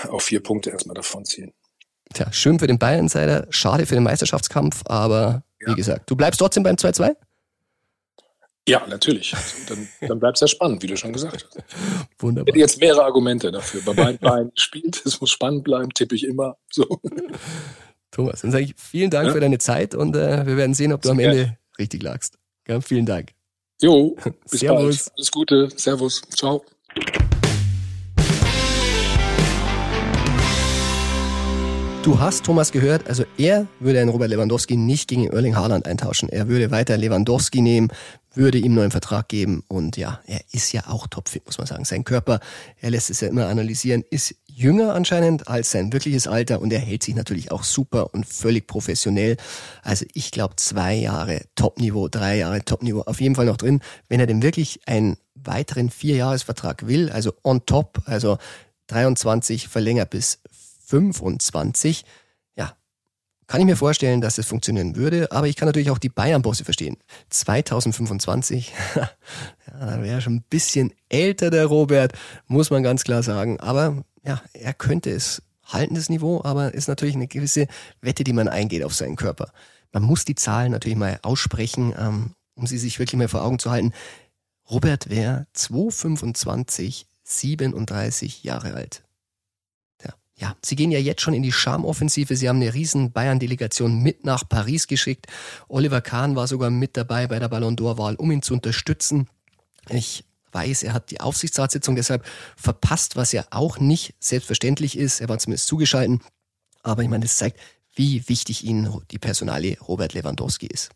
[0.09, 1.53] auf vier Punkte erstmal davonziehen.
[2.13, 5.71] Tja, schön für den Bayern-Insider, schade für den Meisterschaftskampf, aber ja.
[5.71, 7.15] wie gesagt, du bleibst trotzdem beim 2-2?
[8.69, 9.35] Ja, natürlich.
[9.67, 11.65] Dann, dann bleibt es ja spannend, wie du schon gesagt hast.
[12.19, 12.49] Wunderbar.
[12.49, 13.81] Ich hätte jetzt mehrere Argumente dafür.
[13.83, 16.57] Bei beiden Beinen spielt, es muss spannend bleiben, tippe ich immer.
[16.71, 16.85] So.
[18.11, 19.33] Thomas, dann sage ich vielen Dank ja.
[19.33, 21.59] für deine Zeit und äh, wir werden sehen, ob du Sehr am Ende gerne.
[21.79, 22.39] richtig lagst.
[22.67, 23.31] Ja, vielen Dank.
[23.81, 24.17] Jo,
[24.51, 25.05] bis Servus.
[25.05, 25.13] bald.
[25.17, 25.69] Alles Gute.
[25.77, 26.23] Servus.
[26.37, 26.63] Ciao.
[32.09, 36.31] Du hast Thomas gehört, also er würde einen Robert Lewandowski nicht gegen Erling Haaland eintauschen.
[36.31, 37.89] Er würde weiter Lewandowski nehmen,
[38.39, 41.85] würde ihm neuen Vertrag geben und ja, er ist ja auch topfit, muss man sagen.
[41.85, 42.41] Sein Körper,
[42.81, 46.79] er lässt es ja immer analysieren, ist jünger anscheinend als sein wirkliches Alter und er
[46.79, 49.37] hält sich natürlich auch super und völlig professionell.
[49.83, 53.81] Also ich glaube zwei Jahre Topniveau, drei Jahre Topniveau auf jeden Fall noch drin.
[54.09, 58.39] Wenn er denn wirklich einen weiteren Vierjahresvertrag will, also on top, also
[58.87, 60.39] 23 verlängert bis
[60.87, 62.05] 25.
[63.49, 66.65] Kann ich mir vorstellen, dass es funktionieren würde, aber ich kann natürlich auch die Bayern-Bosse
[66.65, 66.99] verstehen.
[67.31, 69.11] 2025, ja,
[69.67, 72.13] da wäre schon ein bisschen älter der Robert,
[72.47, 73.59] muss man ganz klar sagen.
[73.59, 77.69] Aber ja, er könnte es halten, das Niveau, aber ist natürlich eine gewisse
[78.03, 79.51] Wette, die man eingeht auf seinen Körper.
[79.93, 83.59] Man muss die Zahlen natürlich mal aussprechen, ähm, um sie sich wirklich mal vor Augen
[83.59, 83.95] zu halten.
[84.71, 89.08] Robert wäre 225, 37 Jahre alt
[90.39, 92.37] ja, sie gehen ja jetzt schon in die Charmoffensive.
[92.37, 95.27] Sie haben eine riesen Bayern-Delegation mit nach Paris geschickt.
[95.69, 99.29] Oliver Kahn war sogar mit dabei bei der Ballon d'Or-Wahl, um ihn zu unterstützen.
[99.89, 102.25] Ich weiß, er hat die Aufsichtsratssitzung deshalb
[102.57, 105.21] verpasst, was ja auch nicht selbstverständlich ist.
[105.21, 106.21] Er war zumindest zugeschalten.
[106.83, 107.59] Aber ich meine, das zeigt,
[107.95, 110.91] wie wichtig Ihnen die Personalie Robert Lewandowski ist.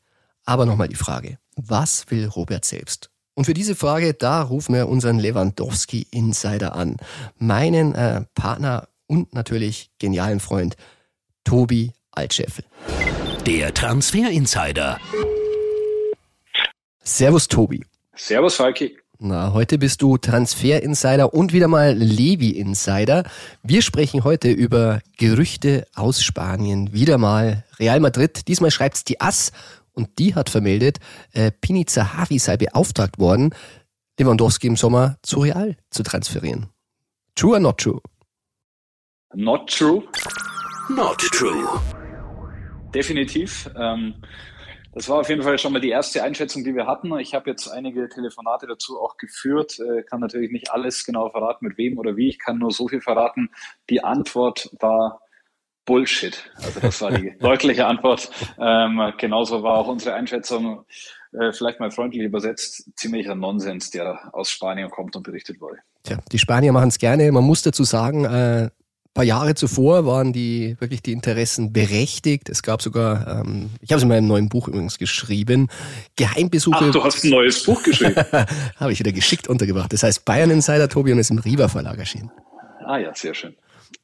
[0.44, 3.11] Aber nochmal die Frage, was will Robert selbst?
[3.35, 6.96] Und für diese Frage, da rufen wir unseren Lewandowski-Insider an.
[7.38, 10.75] Meinen äh, Partner und natürlich genialen Freund
[11.44, 12.64] Tobi Altscheffel.
[13.44, 14.98] Der Transfer Insider.
[17.03, 17.85] Servus Tobi.
[18.16, 18.96] Servus Falki.
[19.18, 23.25] Na, heute bist du Transfer Insider und wieder mal Levi Insider.
[23.62, 26.94] Wir sprechen heute über Gerüchte aus Spanien.
[26.94, 28.48] Wieder mal Real Madrid.
[28.48, 29.53] Diesmal schreibt's die Ass
[29.92, 31.01] und die hat vermeldet,
[31.33, 33.55] äh, Pini Zahavi sei beauftragt worden,
[34.18, 36.68] Lewandowski im Sommer zu Real zu transferieren.
[37.35, 38.01] True or not true?
[39.35, 40.03] Not true.
[40.88, 41.81] Not true.
[42.95, 43.71] Definitiv.
[43.77, 44.14] Ähm,
[44.95, 47.18] das war auf jeden Fall schon mal die erste Einschätzung, die wir hatten.
[47.18, 51.66] Ich habe jetzt einige Telefonate dazu auch geführt, äh, kann natürlich nicht alles genau verraten,
[51.66, 52.29] mit wem oder wie.
[52.29, 53.49] Ich kann nur so viel verraten.
[53.88, 55.23] Die Antwort war
[55.87, 56.51] Bullshit.
[56.57, 58.31] Also das war die deutliche Antwort.
[58.61, 60.85] Ähm, genauso war auch unsere Einschätzung,
[61.33, 65.79] äh, vielleicht mal freundlich übersetzt, ziemlicher Nonsens, der aus Spanien kommt und berichtet wurde.
[66.03, 67.33] Tja, die Spanier machen es gerne.
[67.33, 68.68] Man muss dazu sagen, äh,
[69.14, 72.48] paar Jahre zuvor waren die wirklich die Interessen berechtigt.
[72.48, 75.68] Es gab sogar, ähm, ich habe es in meinem neuen Buch übrigens geschrieben,
[76.16, 76.87] Geheimbesuche.
[76.88, 78.16] Ach, du hast ein neues Buch geschrieben.
[78.77, 79.92] habe ich wieder geschickt untergebracht.
[79.92, 82.31] Das heißt Bayern Insider Tobi und ist im Riva Verlag erschienen.
[82.85, 83.55] Ah ja, sehr schön.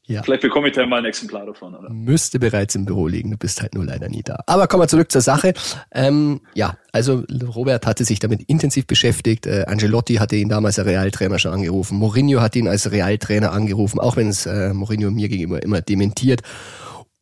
[0.08, 0.22] Ja.
[0.22, 1.74] Vielleicht bekomme ich da mal ein Exemplar davon.
[1.74, 1.90] Oder?
[1.90, 4.40] Müsste bereits im Büro liegen, du bist halt nur leider nie da.
[4.46, 5.52] Aber kommen wir zurück zur Sache.
[5.92, 9.46] Ähm, ja, also Robert hatte sich damit intensiv beschäftigt.
[9.46, 11.98] Äh, Angelotti hatte ihn damals als Realtrainer schon angerufen.
[11.98, 16.40] Mourinho hat ihn als Realtrainer angerufen, auch wenn es äh, Mourinho mir gegenüber immer dementiert.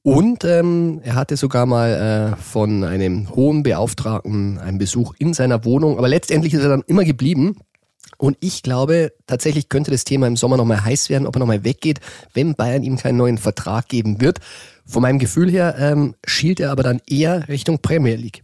[0.07, 5.65] Und ähm, er hatte sogar mal äh, von einem hohen Beauftragten einen Besuch in seiner
[5.65, 5.99] Wohnung.
[5.99, 7.57] Aber letztendlich ist er dann immer geblieben.
[8.19, 11.65] Und ich glaube, tatsächlich könnte das Thema im Sommer nochmal heiß werden, ob er nochmal
[11.65, 12.01] weggeht,
[12.35, 14.39] wenn Bayern ihm keinen neuen Vertrag geben wird.
[14.87, 18.43] Von meinem Gefühl her ähm, schielt er aber dann eher Richtung Premier League.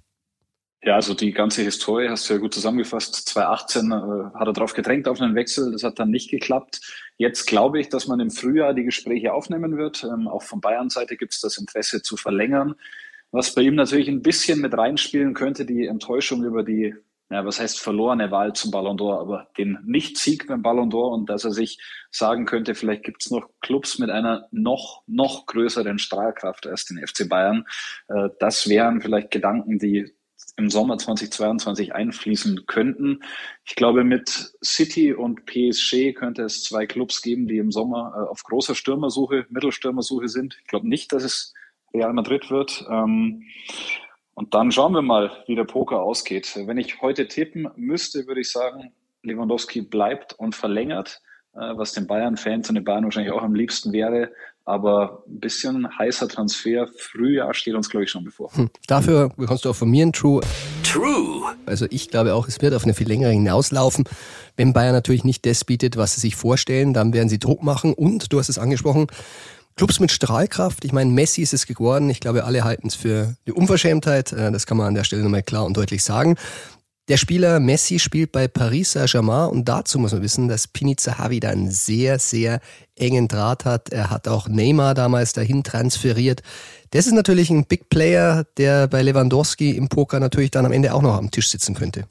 [0.84, 3.14] Ja, also die ganze Historie hast du ja gut zusammengefasst.
[3.14, 3.94] 2018 äh,
[4.34, 6.80] hat er darauf gedrängt auf einen Wechsel, das hat dann nicht geklappt.
[7.18, 10.02] Jetzt glaube ich, dass man im Frühjahr die Gespräche aufnehmen wird.
[10.02, 12.74] Ähm, auch von Bayern-Seite gibt es das Interesse zu verlängern.
[13.30, 16.96] Was bei ihm natürlich ein bisschen mit reinspielen könnte, die Enttäuschung über die
[17.32, 21.30] ja, was heißt verlorene Wahl zum Ballon d'Or, aber den Nicht-Sieg beim Ballon d'Or und
[21.30, 21.78] dass er sich
[22.10, 26.98] sagen könnte, vielleicht gibt es noch Clubs mit einer noch, noch größeren Strahlkraft als den
[26.98, 27.64] FC Bayern.
[28.08, 30.12] Äh, das wären vielleicht Gedanken, die
[30.56, 33.20] im Sommer 2022 einfließen könnten.
[33.64, 38.30] Ich glaube, mit City und PSG könnte es zwei Clubs geben, die im Sommer äh,
[38.30, 40.58] auf großer Stürmersuche, Mittelstürmersuche sind.
[40.60, 41.54] Ich glaube nicht, dass es
[41.94, 42.84] Real Madrid wird.
[42.90, 43.44] Ähm,
[44.42, 46.58] und dann schauen wir mal, wie der Poker ausgeht.
[46.66, 48.90] Wenn ich heute tippen müsste, würde ich sagen,
[49.22, 51.20] Lewandowski bleibt und verlängert,
[51.54, 54.32] äh, was den Bayern-Fans und den Bayern wahrscheinlich auch am liebsten wäre.
[54.64, 58.52] Aber ein bisschen heißer Transfer, Frühjahr steht uns, glaube ich, schon bevor.
[58.56, 58.68] Hm.
[58.88, 60.40] Dafür bekommst du auch von mir ein True.
[60.82, 61.42] True.
[61.64, 64.06] Also ich glaube auch, es wird auf eine viel längere hinauslaufen.
[64.56, 67.94] Wenn Bayern natürlich nicht das bietet, was sie sich vorstellen, dann werden sie Druck machen.
[67.94, 69.06] Und du hast es angesprochen,
[69.76, 72.10] Clubs mit Strahlkraft, ich meine, Messi ist es geworden.
[72.10, 74.32] Ich glaube, alle halten es für eine Unverschämtheit.
[74.32, 76.36] Äh, das kann man an der Stelle nochmal klar und deutlich sagen.
[77.08, 81.40] Der Spieler Messi spielt bei Paris Saint-Germain und dazu muss man wissen, dass Pini Zahavi
[81.40, 82.60] da einen sehr, sehr
[82.96, 83.90] engen Draht hat.
[83.90, 86.42] Er hat auch Neymar damals dahin transferiert.
[86.90, 90.94] Das ist natürlich ein Big Player, der bei Lewandowski im Poker natürlich dann am Ende
[90.94, 92.04] auch noch am Tisch sitzen könnte.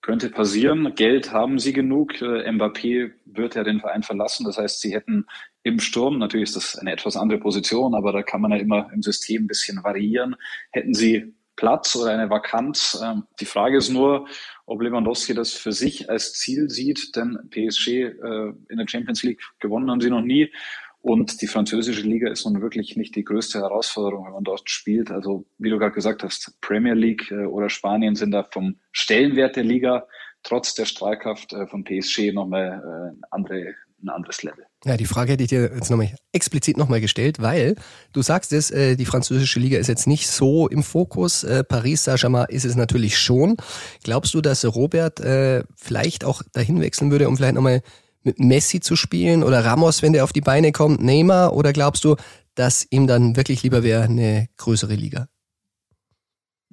[0.00, 0.94] Könnte passieren.
[0.94, 2.22] Geld haben sie genug.
[2.22, 4.46] Äh, Mbappé wird ja den Verein verlassen.
[4.46, 5.26] Das heißt, sie hätten
[5.62, 8.90] im Sturm, natürlich ist das eine etwas andere Position, aber da kann man ja immer
[8.92, 10.36] im System ein bisschen variieren.
[10.70, 12.98] Hätten sie Platz oder eine Vakanz?
[13.04, 14.28] Ähm, die Frage ist nur,
[14.64, 19.42] ob Lewandowski das für sich als Ziel sieht, denn PSG äh, in der Champions League
[19.58, 20.52] gewonnen haben sie noch nie.
[21.00, 25.10] Und die französische Liga ist nun wirklich nicht die größte Herausforderung, wenn man dort spielt.
[25.10, 29.56] Also, wie du gerade gesagt hast, Premier League äh, oder Spanien sind da vom Stellenwert
[29.56, 30.06] der Liga
[30.44, 34.67] trotz der Strahlkraft äh, von PSG nochmal ein anderes Level.
[34.84, 37.74] Ja, die Frage hätte ich dir jetzt nochmal explizit nochmal gestellt, weil
[38.12, 41.42] du sagst es, äh, die französische Liga ist jetzt nicht so im Fokus.
[41.42, 43.56] Äh, Paris Saint-Germain ist es natürlich schon.
[44.04, 47.82] Glaubst du, dass Robert äh, vielleicht auch dahin wechseln würde, um vielleicht nochmal
[48.22, 51.54] mit Messi zu spielen oder Ramos, wenn der auf die Beine kommt, Neymar?
[51.54, 52.14] Oder glaubst du,
[52.54, 55.28] dass ihm dann wirklich lieber wäre eine größere Liga?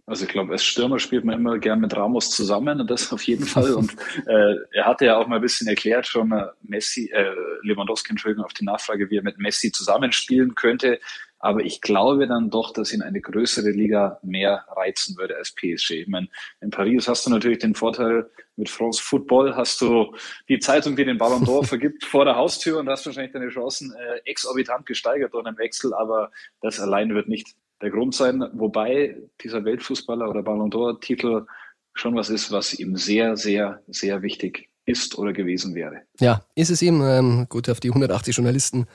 [0.08, 3.24] Also ich glaube, als Stürmer spielt man immer gern mit Ramos zusammen und das auf
[3.24, 3.74] jeden Fall.
[3.74, 3.96] Und
[4.28, 8.46] äh, er hatte ja auch mal ein bisschen erklärt schon, äh, Messi, äh, Lewandowski, Entschuldigung,
[8.46, 11.00] auf die Nachfrage, wie er mit Messi zusammenspielen könnte.
[11.40, 15.92] Aber ich glaube dann doch, dass ihn eine größere Liga mehr reizen würde als PSG.
[15.92, 16.28] Ich meine,
[16.62, 20.16] in Paris hast du natürlich den Vorteil, mit France Football hast du
[20.50, 23.94] die Zeitung, die den Ballon d'Or vergibt, vor der Haustür und hast wahrscheinlich deine Chancen
[23.94, 25.94] äh, exorbitant gesteigert durch einen Wechsel.
[25.94, 31.46] Aber das allein wird nicht der Grund sein, wobei dieser Weltfußballer oder Ballon d'Or-Titel
[31.94, 36.02] schon was ist, was ihm sehr, sehr, sehr wichtig ist oder gewesen wäre.
[36.20, 37.02] Ja, ist es ihm.
[37.02, 38.86] Ähm, gut, auf die 180 Journalisten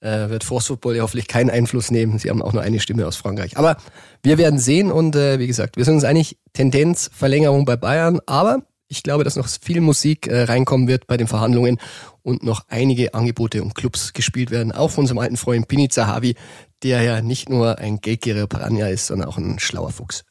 [0.00, 2.18] äh, wird Force Football ja hoffentlich keinen Einfluss nehmen.
[2.18, 3.56] Sie haben auch nur eine Stimme aus Frankreich.
[3.56, 3.76] Aber
[4.22, 8.20] wir werden sehen und äh, wie gesagt, wir sind uns eigentlich Tendenz Verlängerung bei Bayern,
[8.26, 11.78] aber ich glaube, dass noch viel Musik äh, reinkommen wird bei den Verhandlungen
[12.22, 16.36] und noch einige Angebote und Clubs gespielt werden, auch von unserem alten Freund Pini Zahavi,
[16.82, 20.24] der ja nicht nur ein geldgieriger Piranha ist, sondern auch ein schlauer Fuchs.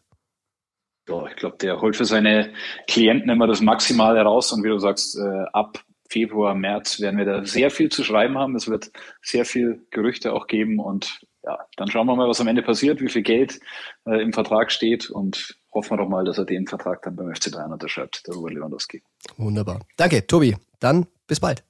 [1.07, 2.53] Ja, ich glaube, der holt für seine
[2.87, 7.25] Klienten immer das Maximale raus und wie du sagst, äh, ab Februar, März werden wir
[7.25, 8.55] da sehr viel zu schreiben haben.
[8.55, 12.47] Es wird sehr viel Gerüchte auch geben und ja, dann schauen wir mal, was am
[12.47, 13.59] Ende passiert, wie viel Geld
[14.05, 17.33] äh, im Vertrag steht und hoffen wir doch mal, dass er den Vertrag dann beim
[17.33, 19.03] FC Bayern unterschreibt, der Robert Lewandowski.
[19.37, 19.79] Wunderbar.
[19.95, 20.55] Danke, Tobi.
[20.79, 21.63] Dann bis bald.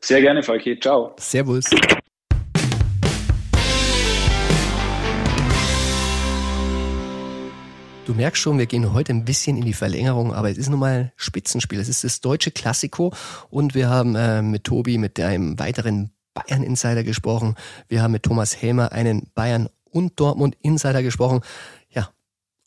[0.00, 0.78] Sehr gerne, Falki.
[0.78, 1.14] Ciao.
[1.18, 1.70] Servus.
[8.12, 10.80] Du merkst schon, wir gehen heute ein bisschen in die Verlängerung, aber es ist nun
[10.80, 11.80] mal Spitzenspiel.
[11.80, 13.10] Es ist das deutsche Klassiko
[13.48, 17.54] und wir haben äh, mit Tobi, mit einem weiteren Bayern-Insider gesprochen.
[17.88, 21.40] Wir haben mit Thomas Helmer einen Bayern- und Dortmund-Insider gesprochen.
[21.88, 22.10] Ja,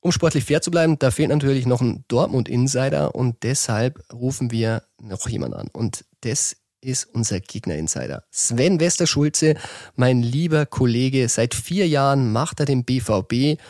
[0.01, 4.81] um sportlich fair zu bleiben, da fehlt natürlich noch ein Dortmund-Insider und deshalb rufen wir
[4.99, 5.67] noch jemanden an.
[5.71, 8.23] Und das ist unser Gegner-Insider.
[8.31, 9.53] Sven Westerschulze,
[9.95, 13.61] mein lieber Kollege, seit vier Jahren macht er den BVB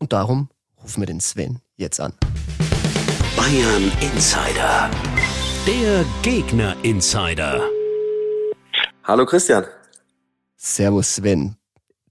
[0.00, 0.48] und darum
[0.82, 2.12] rufen wir den Sven jetzt an.
[3.36, 4.90] Bayern Insider.
[5.66, 7.62] Der Gegner Insider.
[9.04, 9.64] Hallo Christian.
[10.56, 11.56] Servus Sven.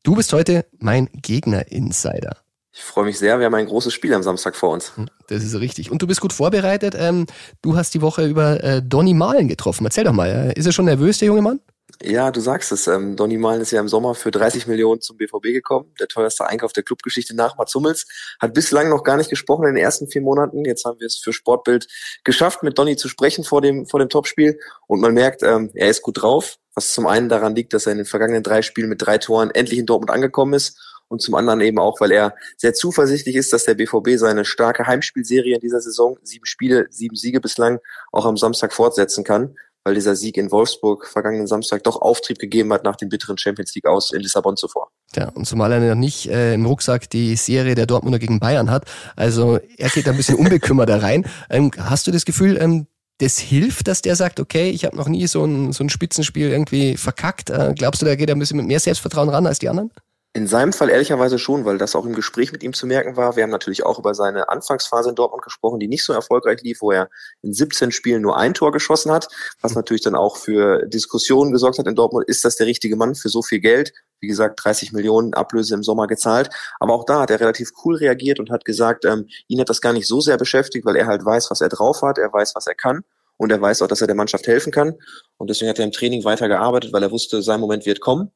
[0.04, 2.38] Du bist heute mein Gegner-Insider.
[2.74, 3.38] Ich freue mich sehr.
[3.38, 4.96] Wir haben ein großes Spiel am Samstag vor uns.
[4.96, 5.92] Hm, das ist richtig.
[5.92, 6.96] Und du bist gut vorbereitet.
[6.98, 7.28] Ähm,
[7.62, 9.86] du hast die Woche über äh, Donny Malen getroffen.
[9.86, 11.60] Erzähl doch mal, äh, ist er schon nervös, der junge Mann?
[12.02, 12.88] Ja, du sagst es.
[12.88, 15.94] Ähm, Donny Malen ist ja im Sommer für 30 Millionen zum BVB gekommen.
[16.00, 18.06] Der teuerste Einkauf der Clubgeschichte nach Mats Hummels.
[18.40, 20.66] Hat bislang noch gar nicht gesprochen in den ersten vier Monaten.
[20.66, 21.88] Jetzt haben wir es für Sportbild
[22.24, 24.60] geschafft, mit Donny zu sprechen vor dem, vor dem Topspiel.
[24.88, 26.58] Und man merkt, ähm, er ist gut drauf.
[26.74, 29.52] Was zum einen daran liegt, dass er in den vergangenen drei Spielen mit drei Toren
[29.52, 30.80] endlich in Dortmund angekommen ist
[31.12, 34.88] und zum anderen eben auch, weil er sehr zuversichtlich ist, dass der BVB seine starke
[34.88, 37.80] Heimspielserie in dieser Saison, sieben Spiele, sieben Siege bislang,
[38.14, 42.72] auch am Samstag fortsetzen kann, weil dieser Sieg in Wolfsburg vergangenen Samstag doch Auftrieb gegeben
[42.74, 44.92] hat nach dem bitteren Champions League aus in Lissabon zuvor.
[45.16, 48.70] Ja, und zumal er noch nicht äh, im Rucksack die Serie der Dortmunder gegen Bayern
[48.70, 51.26] hat, also er geht ein bisschen unbekümmerter rein.
[51.50, 52.88] Ähm, hast du das Gefühl, ähm,
[53.22, 56.50] das hilft, dass der sagt, okay, ich habe noch nie so ein, so ein Spitzenspiel
[56.50, 57.50] irgendwie verkackt.
[57.50, 59.92] Äh, glaubst du, da geht er ein bisschen mit mehr Selbstvertrauen ran als die anderen?
[60.34, 63.36] In seinem Fall ehrlicherweise schon, weil das auch im Gespräch mit ihm zu merken war.
[63.36, 66.82] Wir haben natürlich auch über seine Anfangsphase in Dortmund gesprochen, die nicht so erfolgreich lief,
[66.82, 67.10] wo er
[67.42, 69.28] in 17 Spielen nur ein Tor geschossen hat,
[69.60, 72.30] was natürlich dann auch für Diskussionen gesorgt hat in Dortmund.
[72.30, 73.92] Ist das der richtige Mann für so viel Geld?
[74.22, 76.50] Wie gesagt, 30 Millionen Ablöse im Sommer gezahlt.
[76.80, 79.82] Aber auch da hat er relativ cool reagiert und hat gesagt, ähm, ihn hat das
[79.82, 82.56] gar nicht so sehr beschäftigt, weil er halt weiß, was er drauf hat, er weiß,
[82.56, 83.04] was er kann
[83.36, 84.94] und er weiß auch, dass er der Mannschaft helfen kann.
[85.38, 88.32] Und deswegen hat er im Training weitergearbeitet, weil er wusste, sein Moment wird kommen.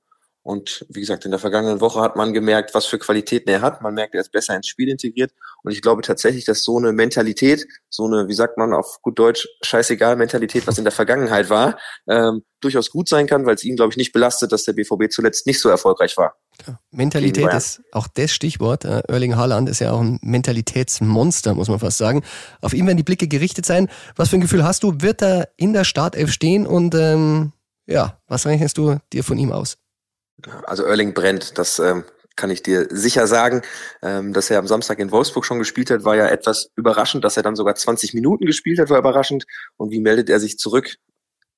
[0.45, 3.81] Und wie gesagt, in der vergangenen Woche hat man gemerkt, was für Qualitäten er hat.
[3.81, 5.31] Man merkt, er ist besser ins Spiel integriert.
[5.63, 9.17] Und ich glaube tatsächlich, dass so eine Mentalität, so eine, wie sagt man auf gut
[9.17, 13.63] Deutsch, scheißegal Mentalität, was in der Vergangenheit war, ähm, durchaus gut sein kann, weil es
[13.63, 16.35] ihn, glaube ich, nicht belastet, dass der BVB zuletzt nicht so erfolgreich war.
[16.67, 18.85] Ja, Mentalität ist auch das Stichwort.
[18.85, 22.23] Äh, Erling Haaland ist ja auch ein Mentalitätsmonster, muss man fast sagen.
[22.61, 23.89] Auf ihn werden die Blicke gerichtet sein.
[24.15, 25.01] Was für ein Gefühl hast du?
[25.01, 26.67] Wird er in der Startelf stehen?
[26.67, 27.51] Und ähm,
[27.87, 29.79] ja, was rechnest du dir von ihm aus?
[30.65, 32.03] Also Erling brennt, das ähm,
[32.35, 33.61] kann ich dir sicher sagen.
[34.01, 37.23] Ähm, dass er am Samstag in Wolfsburg schon gespielt hat, war ja etwas überraschend.
[37.23, 39.45] Dass er dann sogar 20 Minuten gespielt hat, war überraschend.
[39.77, 40.95] Und wie meldet er sich zurück?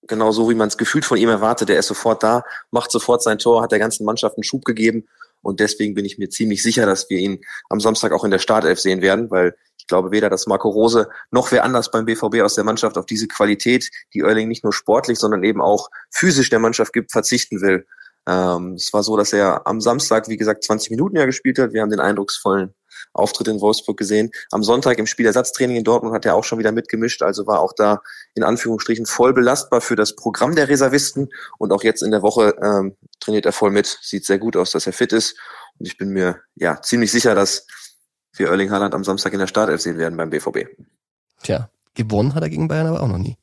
[0.07, 1.69] Genau so, wie man es gefühlt von ihm erwartet.
[1.69, 5.07] Er ist sofort da, macht sofort sein Tor, hat der ganzen Mannschaft einen Schub gegeben.
[5.41, 8.39] Und deswegen bin ich mir ziemlich sicher, dass wir ihn am Samstag auch in der
[8.39, 12.41] Startelf sehen werden, weil ich glaube weder, dass Marco Rose noch wer anders beim BVB
[12.41, 16.49] aus der Mannschaft auf diese Qualität, die Erling nicht nur sportlich, sondern eben auch physisch
[16.49, 17.85] der Mannschaft gibt, verzichten will.
[18.27, 21.73] Ähm, es war so, dass er am Samstag, wie gesagt, 20 Minuten ja gespielt hat.
[21.73, 22.73] Wir haben den eindrucksvollen
[23.13, 24.31] Auftritt in Wolfsburg gesehen.
[24.51, 27.73] Am Sonntag im Spielersatztraining in Dortmund hat er auch schon wieder mitgemischt, also war auch
[27.73, 28.01] da
[28.35, 32.55] in Anführungsstrichen voll belastbar für das Programm der Reservisten und auch jetzt in der Woche
[32.61, 33.97] ähm, trainiert er voll mit.
[34.01, 35.37] Sieht sehr gut aus, dass er fit ist
[35.79, 37.65] und ich bin mir ja ziemlich sicher, dass
[38.33, 40.67] wir Erling Haaland am Samstag in der Startelf sehen werden beim BVB.
[41.41, 43.37] Tja, gewonnen hat er gegen Bayern aber auch noch nie.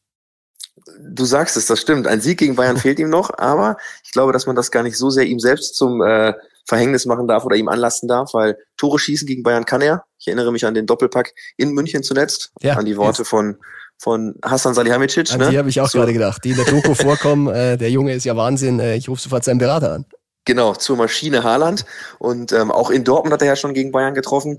[0.99, 2.07] Du sagst es, das stimmt.
[2.07, 4.99] Ein Sieg gegen Bayern fehlt ihm noch, aber ich glaube, dass man das gar nicht
[4.99, 6.35] so sehr ihm selbst zum äh,
[6.67, 10.05] Verhängnis machen darf oder ihm anlasten darf, weil Tore schießen gegen Bayern kann er.
[10.19, 13.29] Ich erinnere mich an den Doppelpack in München zuletzt, ja, an die Worte jetzt.
[13.29, 13.59] von
[13.97, 15.33] von Hassan Salihamidzic.
[15.33, 15.51] An ne?
[15.51, 15.99] die habe ich auch so.
[15.99, 17.47] gerade gedacht, die in der Doku vorkommen.
[17.47, 18.81] Äh, der Junge ist ja Wahnsinn.
[18.81, 20.07] Äh, ich rufe sofort seinen Berater an.
[20.45, 21.87] Genau, zur Maschine Haaland.
[22.19, 24.59] Und ähm, auch in Dortmund hat er ja schon gegen Bayern getroffen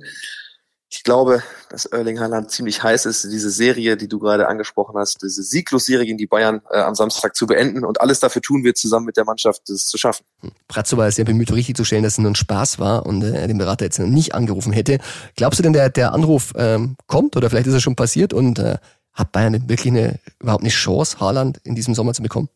[0.90, 5.22] ich glaube, dass Erling Haaland ziemlich heiß ist, diese Serie, die du gerade angesprochen hast,
[5.24, 8.76] diese Sieglos-Serie gegen die Bayern äh, am Samstag zu beenden und alles dafür tun wir
[8.76, 10.26] zusammen mit der Mannschaft, das zu schaffen.
[10.68, 13.48] Brazzo war sehr bemüht, richtig zu stellen, dass es nur ein Spaß war und äh,
[13.48, 15.00] den Berater jetzt nicht angerufen hätte.
[15.36, 18.60] Glaubst du denn, der, der Anruf ähm, kommt oder vielleicht ist er schon passiert und
[18.60, 18.78] äh,
[19.12, 22.50] hat Bayern wirklich eine, überhaupt eine Chance, Haaland in diesem Sommer zu bekommen?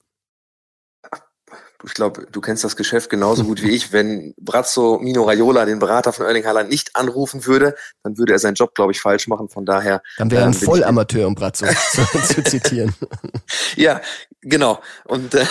[1.86, 3.92] Ich glaube, du kennst das Geschäft genauso gut wie ich.
[3.94, 8.40] Wenn Brazzo Mino Raiola den Berater von Erling Haaland nicht anrufen würde, dann würde er
[8.40, 9.50] seinen Job, glaube ich, falsch machen.
[9.50, 10.02] Von daher.
[10.18, 12.94] Dann wäre er ein ähm, Vollamateur, um Brazzo zu, zu, zitieren.
[13.76, 14.02] ja,
[14.42, 14.82] genau.
[15.06, 15.46] Und äh,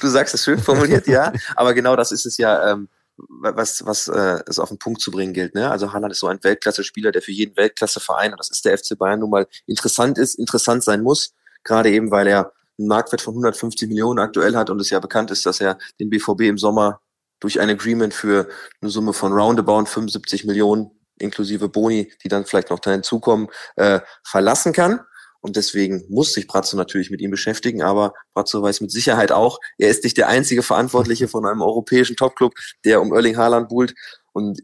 [0.00, 1.32] du sagst es schön formuliert, ja.
[1.56, 2.72] Aber genau das ist es ja.
[2.72, 2.88] Ähm,
[3.28, 5.54] was, was äh, es auf den Punkt zu bringen gilt.
[5.54, 5.70] Ne?
[5.70, 8.96] Also Haaland ist so ein Weltklasse-Spieler, der für jeden Weltklasse-Verein, und das ist der FC
[8.98, 13.34] Bayern nun mal interessant ist, interessant sein muss, gerade eben, weil er einen Marktwert von
[13.34, 17.00] 150 Millionen aktuell hat und es ja bekannt ist, dass er den BVB im Sommer
[17.40, 18.48] durch ein Agreement für
[18.80, 24.00] eine Summe von roundabout 75 Millionen inklusive Boni, die dann vielleicht noch da hinzukommen, äh,
[24.24, 25.00] verlassen kann.
[25.40, 29.58] Und deswegen muss sich Brazzo natürlich mit ihm beschäftigen, aber Brazzo weiß mit Sicherheit auch,
[29.76, 32.54] er ist nicht der einzige Verantwortliche von einem europäischen Topclub,
[32.84, 33.94] der um Erling Haaland buhlt.
[34.32, 34.60] Und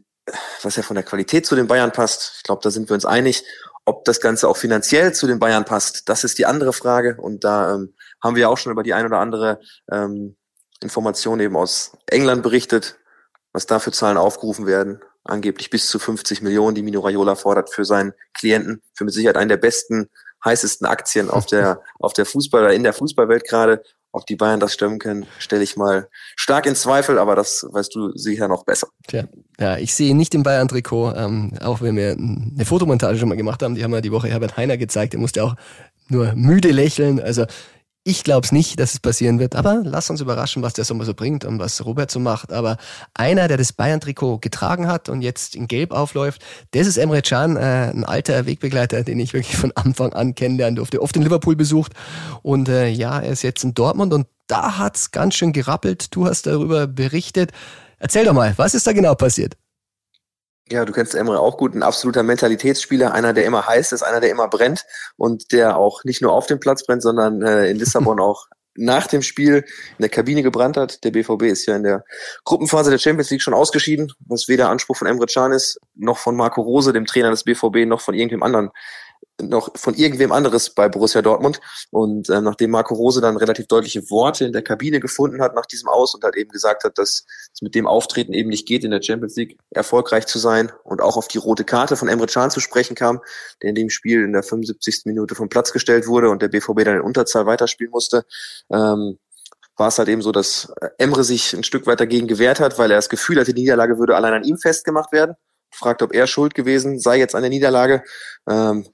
[0.61, 3.05] was ja von der Qualität zu den Bayern passt, ich glaube, da sind wir uns
[3.05, 3.43] einig.
[3.83, 7.17] Ob das Ganze auch finanziell zu den Bayern passt, das ist die andere Frage.
[7.19, 9.59] Und da ähm, haben wir auch schon über die ein oder andere
[9.91, 10.35] ähm,
[10.81, 12.97] Information eben aus England berichtet,
[13.53, 14.99] was da für Zahlen aufgerufen werden.
[15.23, 19.37] Angeblich bis zu 50 Millionen, die Mino Raiola fordert für seinen Klienten, für mit Sicherheit
[19.37, 20.09] einen der besten,
[20.43, 23.83] heißesten Aktien auf der, auf der Fußball oder in der Fußballwelt gerade.
[24.11, 27.93] Ob die Bayern das stemmen können, stelle ich mal stark in Zweifel, aber das weißt
[27.93, 28.87] du sicher noch besser.
[29.07, 29.25] Tja,
[29.59, 33.61] ja, ich sehe nicht im Bayern-Trikot, ähm, auch wenn wir eine Fotomontage schon mal gemacht
[33.61, 35.53] haben, die haben wir die Woche Herbert Heiner gezeigt, der musste auch
[36.07, 37.19] nur müde lächeln.
[37.19, 37.45] Also
[38.03, 41.03] ich glaube es nicht, dass es passieren wird, aber lass uns überraschen, was der Sommer
[41.03, 42.51] so bringt und was Robert so macht.
[42.53, 42.77] Aber
[43.13, 46.41] einer, der das Bayern-Trikot getragen hat und jetzt in Gelb aufläuft,
[46.71, 50.75] das ist Emre Can, äh, ein alter Wegbegleiter, den ich wirklich von Anfang an kennenlernen
[50.75, 51.01] durfte.
[51.01, 51.93] Oft in Liverpool besucht
[52.41, 56.15] und äh, ja, er ist jetzt in Dortmund und da hat's ganz schön gerappelt.
[56.15, 57.51] Du hast darüber berichtet.
[57.99, 59.55] Erzähl doch mal, was ist da genau passiert?
[60.71, 64.19] Ja, du kennst Emre auch gut, ein absoluter Mentalitätsspieler, einer, der immer heiß ist, einer,
[64.19, 64.85] der immer brennt
[65.17, 69.07] und der auch nicht nur auf dem Platz brennt, sondern äh, in Lissabon auch nach
[69.07, 69.65] dem Spiel
[69.97, 71.03] in der Kabine gebrannt hat.
[71.03, 72.05] Der BVB ist ja in der
[72.45, 76.35] Gruppenphase der Champions League schon ausgeschieden, was weder Anspruch von Emre Can ist, noch von
[76.35, 78.69] Marco Rose, dem Trainer des BVB, noch von irgendwem anderen
[79.41, 81.59] noch von irgendwem anderes bei Borussia Dortmund.
[81.91, 85.65] Und äh, nachdem Marco Rose dann relativ deutliche Worte in der Kabine gefunden hat nach
[85.65, 88.83] diesem Aus und halt eben gesagt hat, dass es mit dem Auftreten eben nicht geht,
[88.83, 92.27] in der Champions League erfolgreich zu sein und auch auf die rote Karte von Emre
[92.27, 93.21] Can zu sprechen kam,
[93.61, 95.03] der in dem Spiel in der 75.
[95.05, 98.25] Minute vom Platz gestellt wurde und der BVB dann in Unterzahl weiterspielen musste,
[98.71, 99.17] ähm,
[99.77, 102.91] war es halt eben so, dass Emre sich ein Stück weit dagegen gewehrt hat, weil
[102.91, 105.35] er das Gefühl hatte, die Niederlage würde allein an ihm festgemacht werden
[105.71, 108.03] fragt, ob er schuld gewesen sei jetzt an der Niederlage.
[108.49, 108.87] Ähm,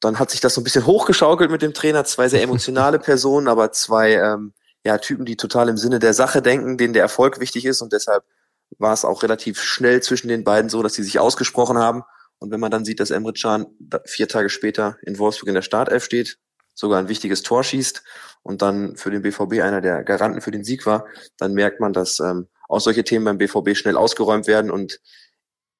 [0.00, 2.04] dann hat sich das so ein bisschen hochgeschaukelt mit dem Trainer.
[2.04, 4.52] Zwei sehr emotionale Personen, aber zwei ähm,
[4.84, 7.80] ja, Typen, die total im Sinne der Sache denken, denen der Erfolg wichtig ist.
[7.80, 8.24] Und deshalb
[8.78, 12.02] war es auch relativ schnell zwischen den beiden so, dass sie sich ausgesprochen haben.
[12.38, 13.66] Und wenn man dann sieht, dass Emre Can
[14.04, 16.38] vier Tage später in Wolfsburg in der Startelf steht,
[16.74, 18.02] sogar ein wichtiges Tor schießt
[18.42, 21.06] und dann für den BVB einer der Garanten für den Sieg war,
[21.38, 25.00] dann merkt man, dass ähm, auch solche Themen beim BVB schnell ausgeräumt werden und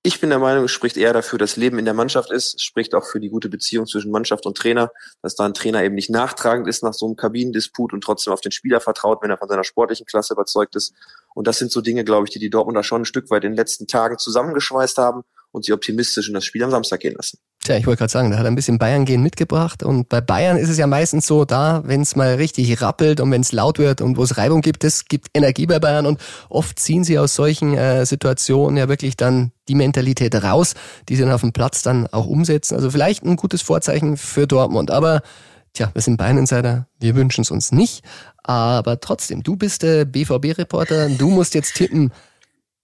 [0.07, 2.57] ich bin der Meinung, es spricht eher dafür, dass Leben in der Mannschaft ist.
[2.57, 4.92] Es spricht auch für die gute Beziehung zwischen Mannschaft und Trainer,
[5.22, 8.42] dass da ein Trainer eben nicht nachtragend ist nach so einem Kabinendisput und trotzdem auf
[8.42, 10.92] den Spieler vertraut, wenn er von seiner sportlichen Klasse überzeugt ist.
[11.32, 13.52] Und das sind so Dinge, glaube ich, die die Dortmunder schon ein Stück weit in
[13.52, 15.24] den letzten Tagen zusammengeschweißt haben
[15.55, 17.38] und sie optimistisch in das Spiel am Samstag gehen lassen.
[17.62, 19.84] Tja, ich wollte gerade sagen, da hat er ein bisschen Bayern-Gehen mitgebracht.
[19.84, 23.30] Und bei Bayern ist es ja meistens so, da, wenn es mal richtig rappelt und
[23.30, 26.07] wenn es laut wird und wo es Reibung gibt, das gibt Energie bei Bayern.
[26.07, 30.74] Und oft ziehen sie aus solchen äh, Situationen ja wirklich dann die Mentalität raus,
[31.09, 32.74] die sie dann auf dem Platz dann auch umsetzen.
[32.74, 34.90] Also vielleicht ein gutes Vorzeichen für Dortmund.
[34.90, 35.22] Aber
[35.72, 38.05] tja, wir sind Bayern-Insider, wir wünschen es uns nicht.
[38.42, 42.12] Aber trotzdem, du bist der BVB-Reporter, du musst jetzt tippen.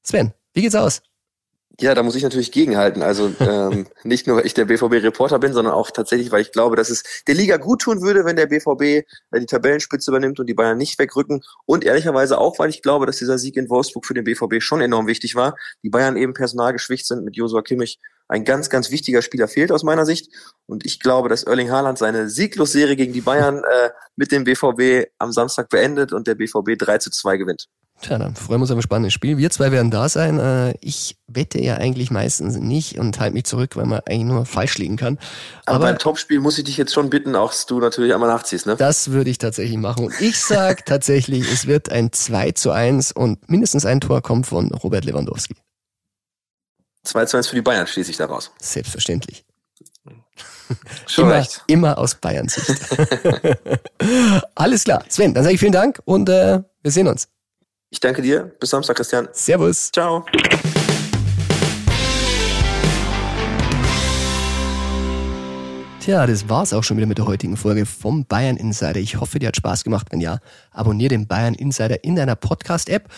[0.05, 1.03] Sven, wie geht's aus?
[1.81, 3.03] Ja, da muss ich natürlich gegenhalten.
[3.03, 6.77] Also ähm, nicht nur, weil ich der BVB-Reporter bin, sondern auch tatsächlich, weil ich glaube,
[6.77, 9.05] dass es der Liga gut tun würde, wenn der BVB äh,
[9.41, 11.43] die Tabellenspitze übernimmt und die Bayern nicht wegrücken.
[11.65, 14.83] Und ehrlicherweise auch, weil ich glaube, dass dieser Sieg in Wolfsburg für den BVB schon
[14.83, 15.57] enorm wichtig war.
[15.83, 17.99] Die Bayern eben personalgeschwächt sind mit Josua Kimmich.
[18.29, 20.31] Ein ganz, ganz wichtiger Spieler fehlt aus meiner Sicht.
[20.67, 25.11] Und ich glaube, dass Erling Haaland seine Sieglosserie gegen die Bayern äh, mit dem BVB
[25.19, 27.69] am Samstag beendet und der BVB 3 zu 2 gewinnt.
[28.03, 29.37] Tja, dann freuen wir uns auf ein spannendes Spiel.
[29.37, 30.39] Wir zwei werden da sein.
[30.39, 34.47] Äh, ich wette ja eigentlich meistens nicht und halte mich zurück, weil man eigentlich nur
[34.47, 35.19] falsch liegen kann.
[35.67, 38.65] Aber, Aber beim Topspiel muss ich dich jetzt schon bitten, auch du natürlich einmal nachziehst,
[38.67, 38.77] ne?
[38.77, 40.07] Das würde ich tatsächlich machen.
[40.07, 44.47] Und ich sag tatsächlich, es wird ein 2 zu 1 und mindestens ein Tor kommt
[44.47, 45.57] von Robert Lewandowski.
[47.05, 48.51] 2 zu 1 für die Bayern schließe ich daraus.
[48.61, 49.45] Selbstverständlich.
[51.07, 51.63] Schon immer, recht.
[51.67, 52.71] immer aus Bayern Sicht.
[54.55, 55.05] Alles klar.
[55.09, 57.29] Sven, dann sage ich vielen Dank und äh, wir sehen uns.
[57.93, 58.45] Ich danke dir.
[58.61, 59.29] Bis Samstag, Christian.
[59.33, 59.91] Servus.
[59.91, 60.25] Ciao.
[65.99, 69.01] Tja, das war's auch schon wieder mit der heutigen Folge vom Bayern Insider.
[69.01, 70.07] Ich hoffe, dir hat Spaß gemacht.
[70.11, 70.39] Wenn ja,
[70.71, 73.09] abonniere den Bayern Insider in deiner Podcast-App.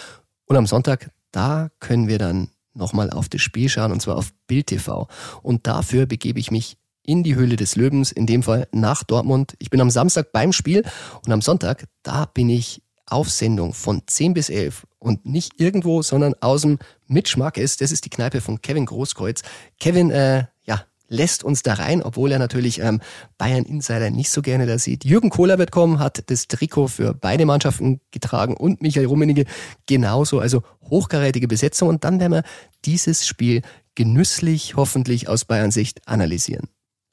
[0.46, 4.32] Und am Sonntag, da können wir dann nochmal auf das Spiel schauen, und zwar auf
[4.46, 5.06] Bild TV.
[5.42, 9.54] Und dafür begebe ich mich in die Höhle des Löwens, in dem Fall nach Dortmund.
[9.58, 10.82] Ich bin am Samstag beim Spiel
[11.26, 12.80] und am Sonntag, da bin ich
[13.12, 17.76] auf Sendung von 10 bis 11 und nicht irgendwo, sondern aus dem Mitch Marquez.
[17.76, 19.42] Das ist die Kneipe von Kevin Großkreuz.
[19.78, 23.00] Kevin, äh, ja, lässt uns da rein, obwohl er natürlich ähm,
[23.36, 25.04] Bayern Insider nicht so gerne da sieht.
[25.04, 29.44] Jürgen Kohler wird kommen, hat das Trikot für beide Mannschaften getragen und Michael Rummenigge
[29.86, 30.40] genauso.
[30.40, 32.44] Also hochkarätige Besetzung und dann werden wir
[32.84, 33.62] dieses Spiel
[33.94, 36.68] genüsslich, hoffentlich aus Bayern Sicht analysieren.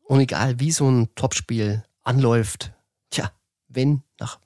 [0.05, 2.71] Und egal wie so ein Topspiel anläuft,
[3.09, 3.31] tja,
[3.67, 4.39] wenn nach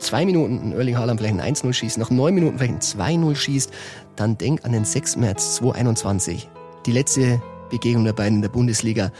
[0.00, 3.36] zwei Minuten ein Erling Haaland vielleicht ein 1-0 schießt, nach neun Minuten vielleicht ein 2-0
[3.36, 3.70] schießt,
[4.16, 5.16] dann denk an den 6.
[5.16, 6.48] März 2021.
[6.86, 7.40] Die letzte
[7.70, 9.12] Begegnung der beiden in der Bundesliga.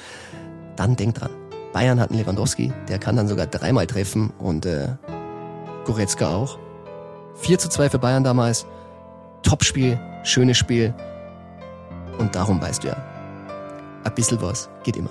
[0.76, 1.30] Dann denk dran.
[1.72, 4.88] Bayern hat einen Lewandowski, der kann dann sogar dreimal treffen und äh,
[5.84, 6.58] Goretzka auch.
[7.36, 8.66] 4 zu 2 für Bayern damals.
[9.42, 10.92] Topspiel, schönes Spiel.
[12.18, 12.96] Und darum weißt du ja,
[14.04, 15.10] ein bisschen was geht immer.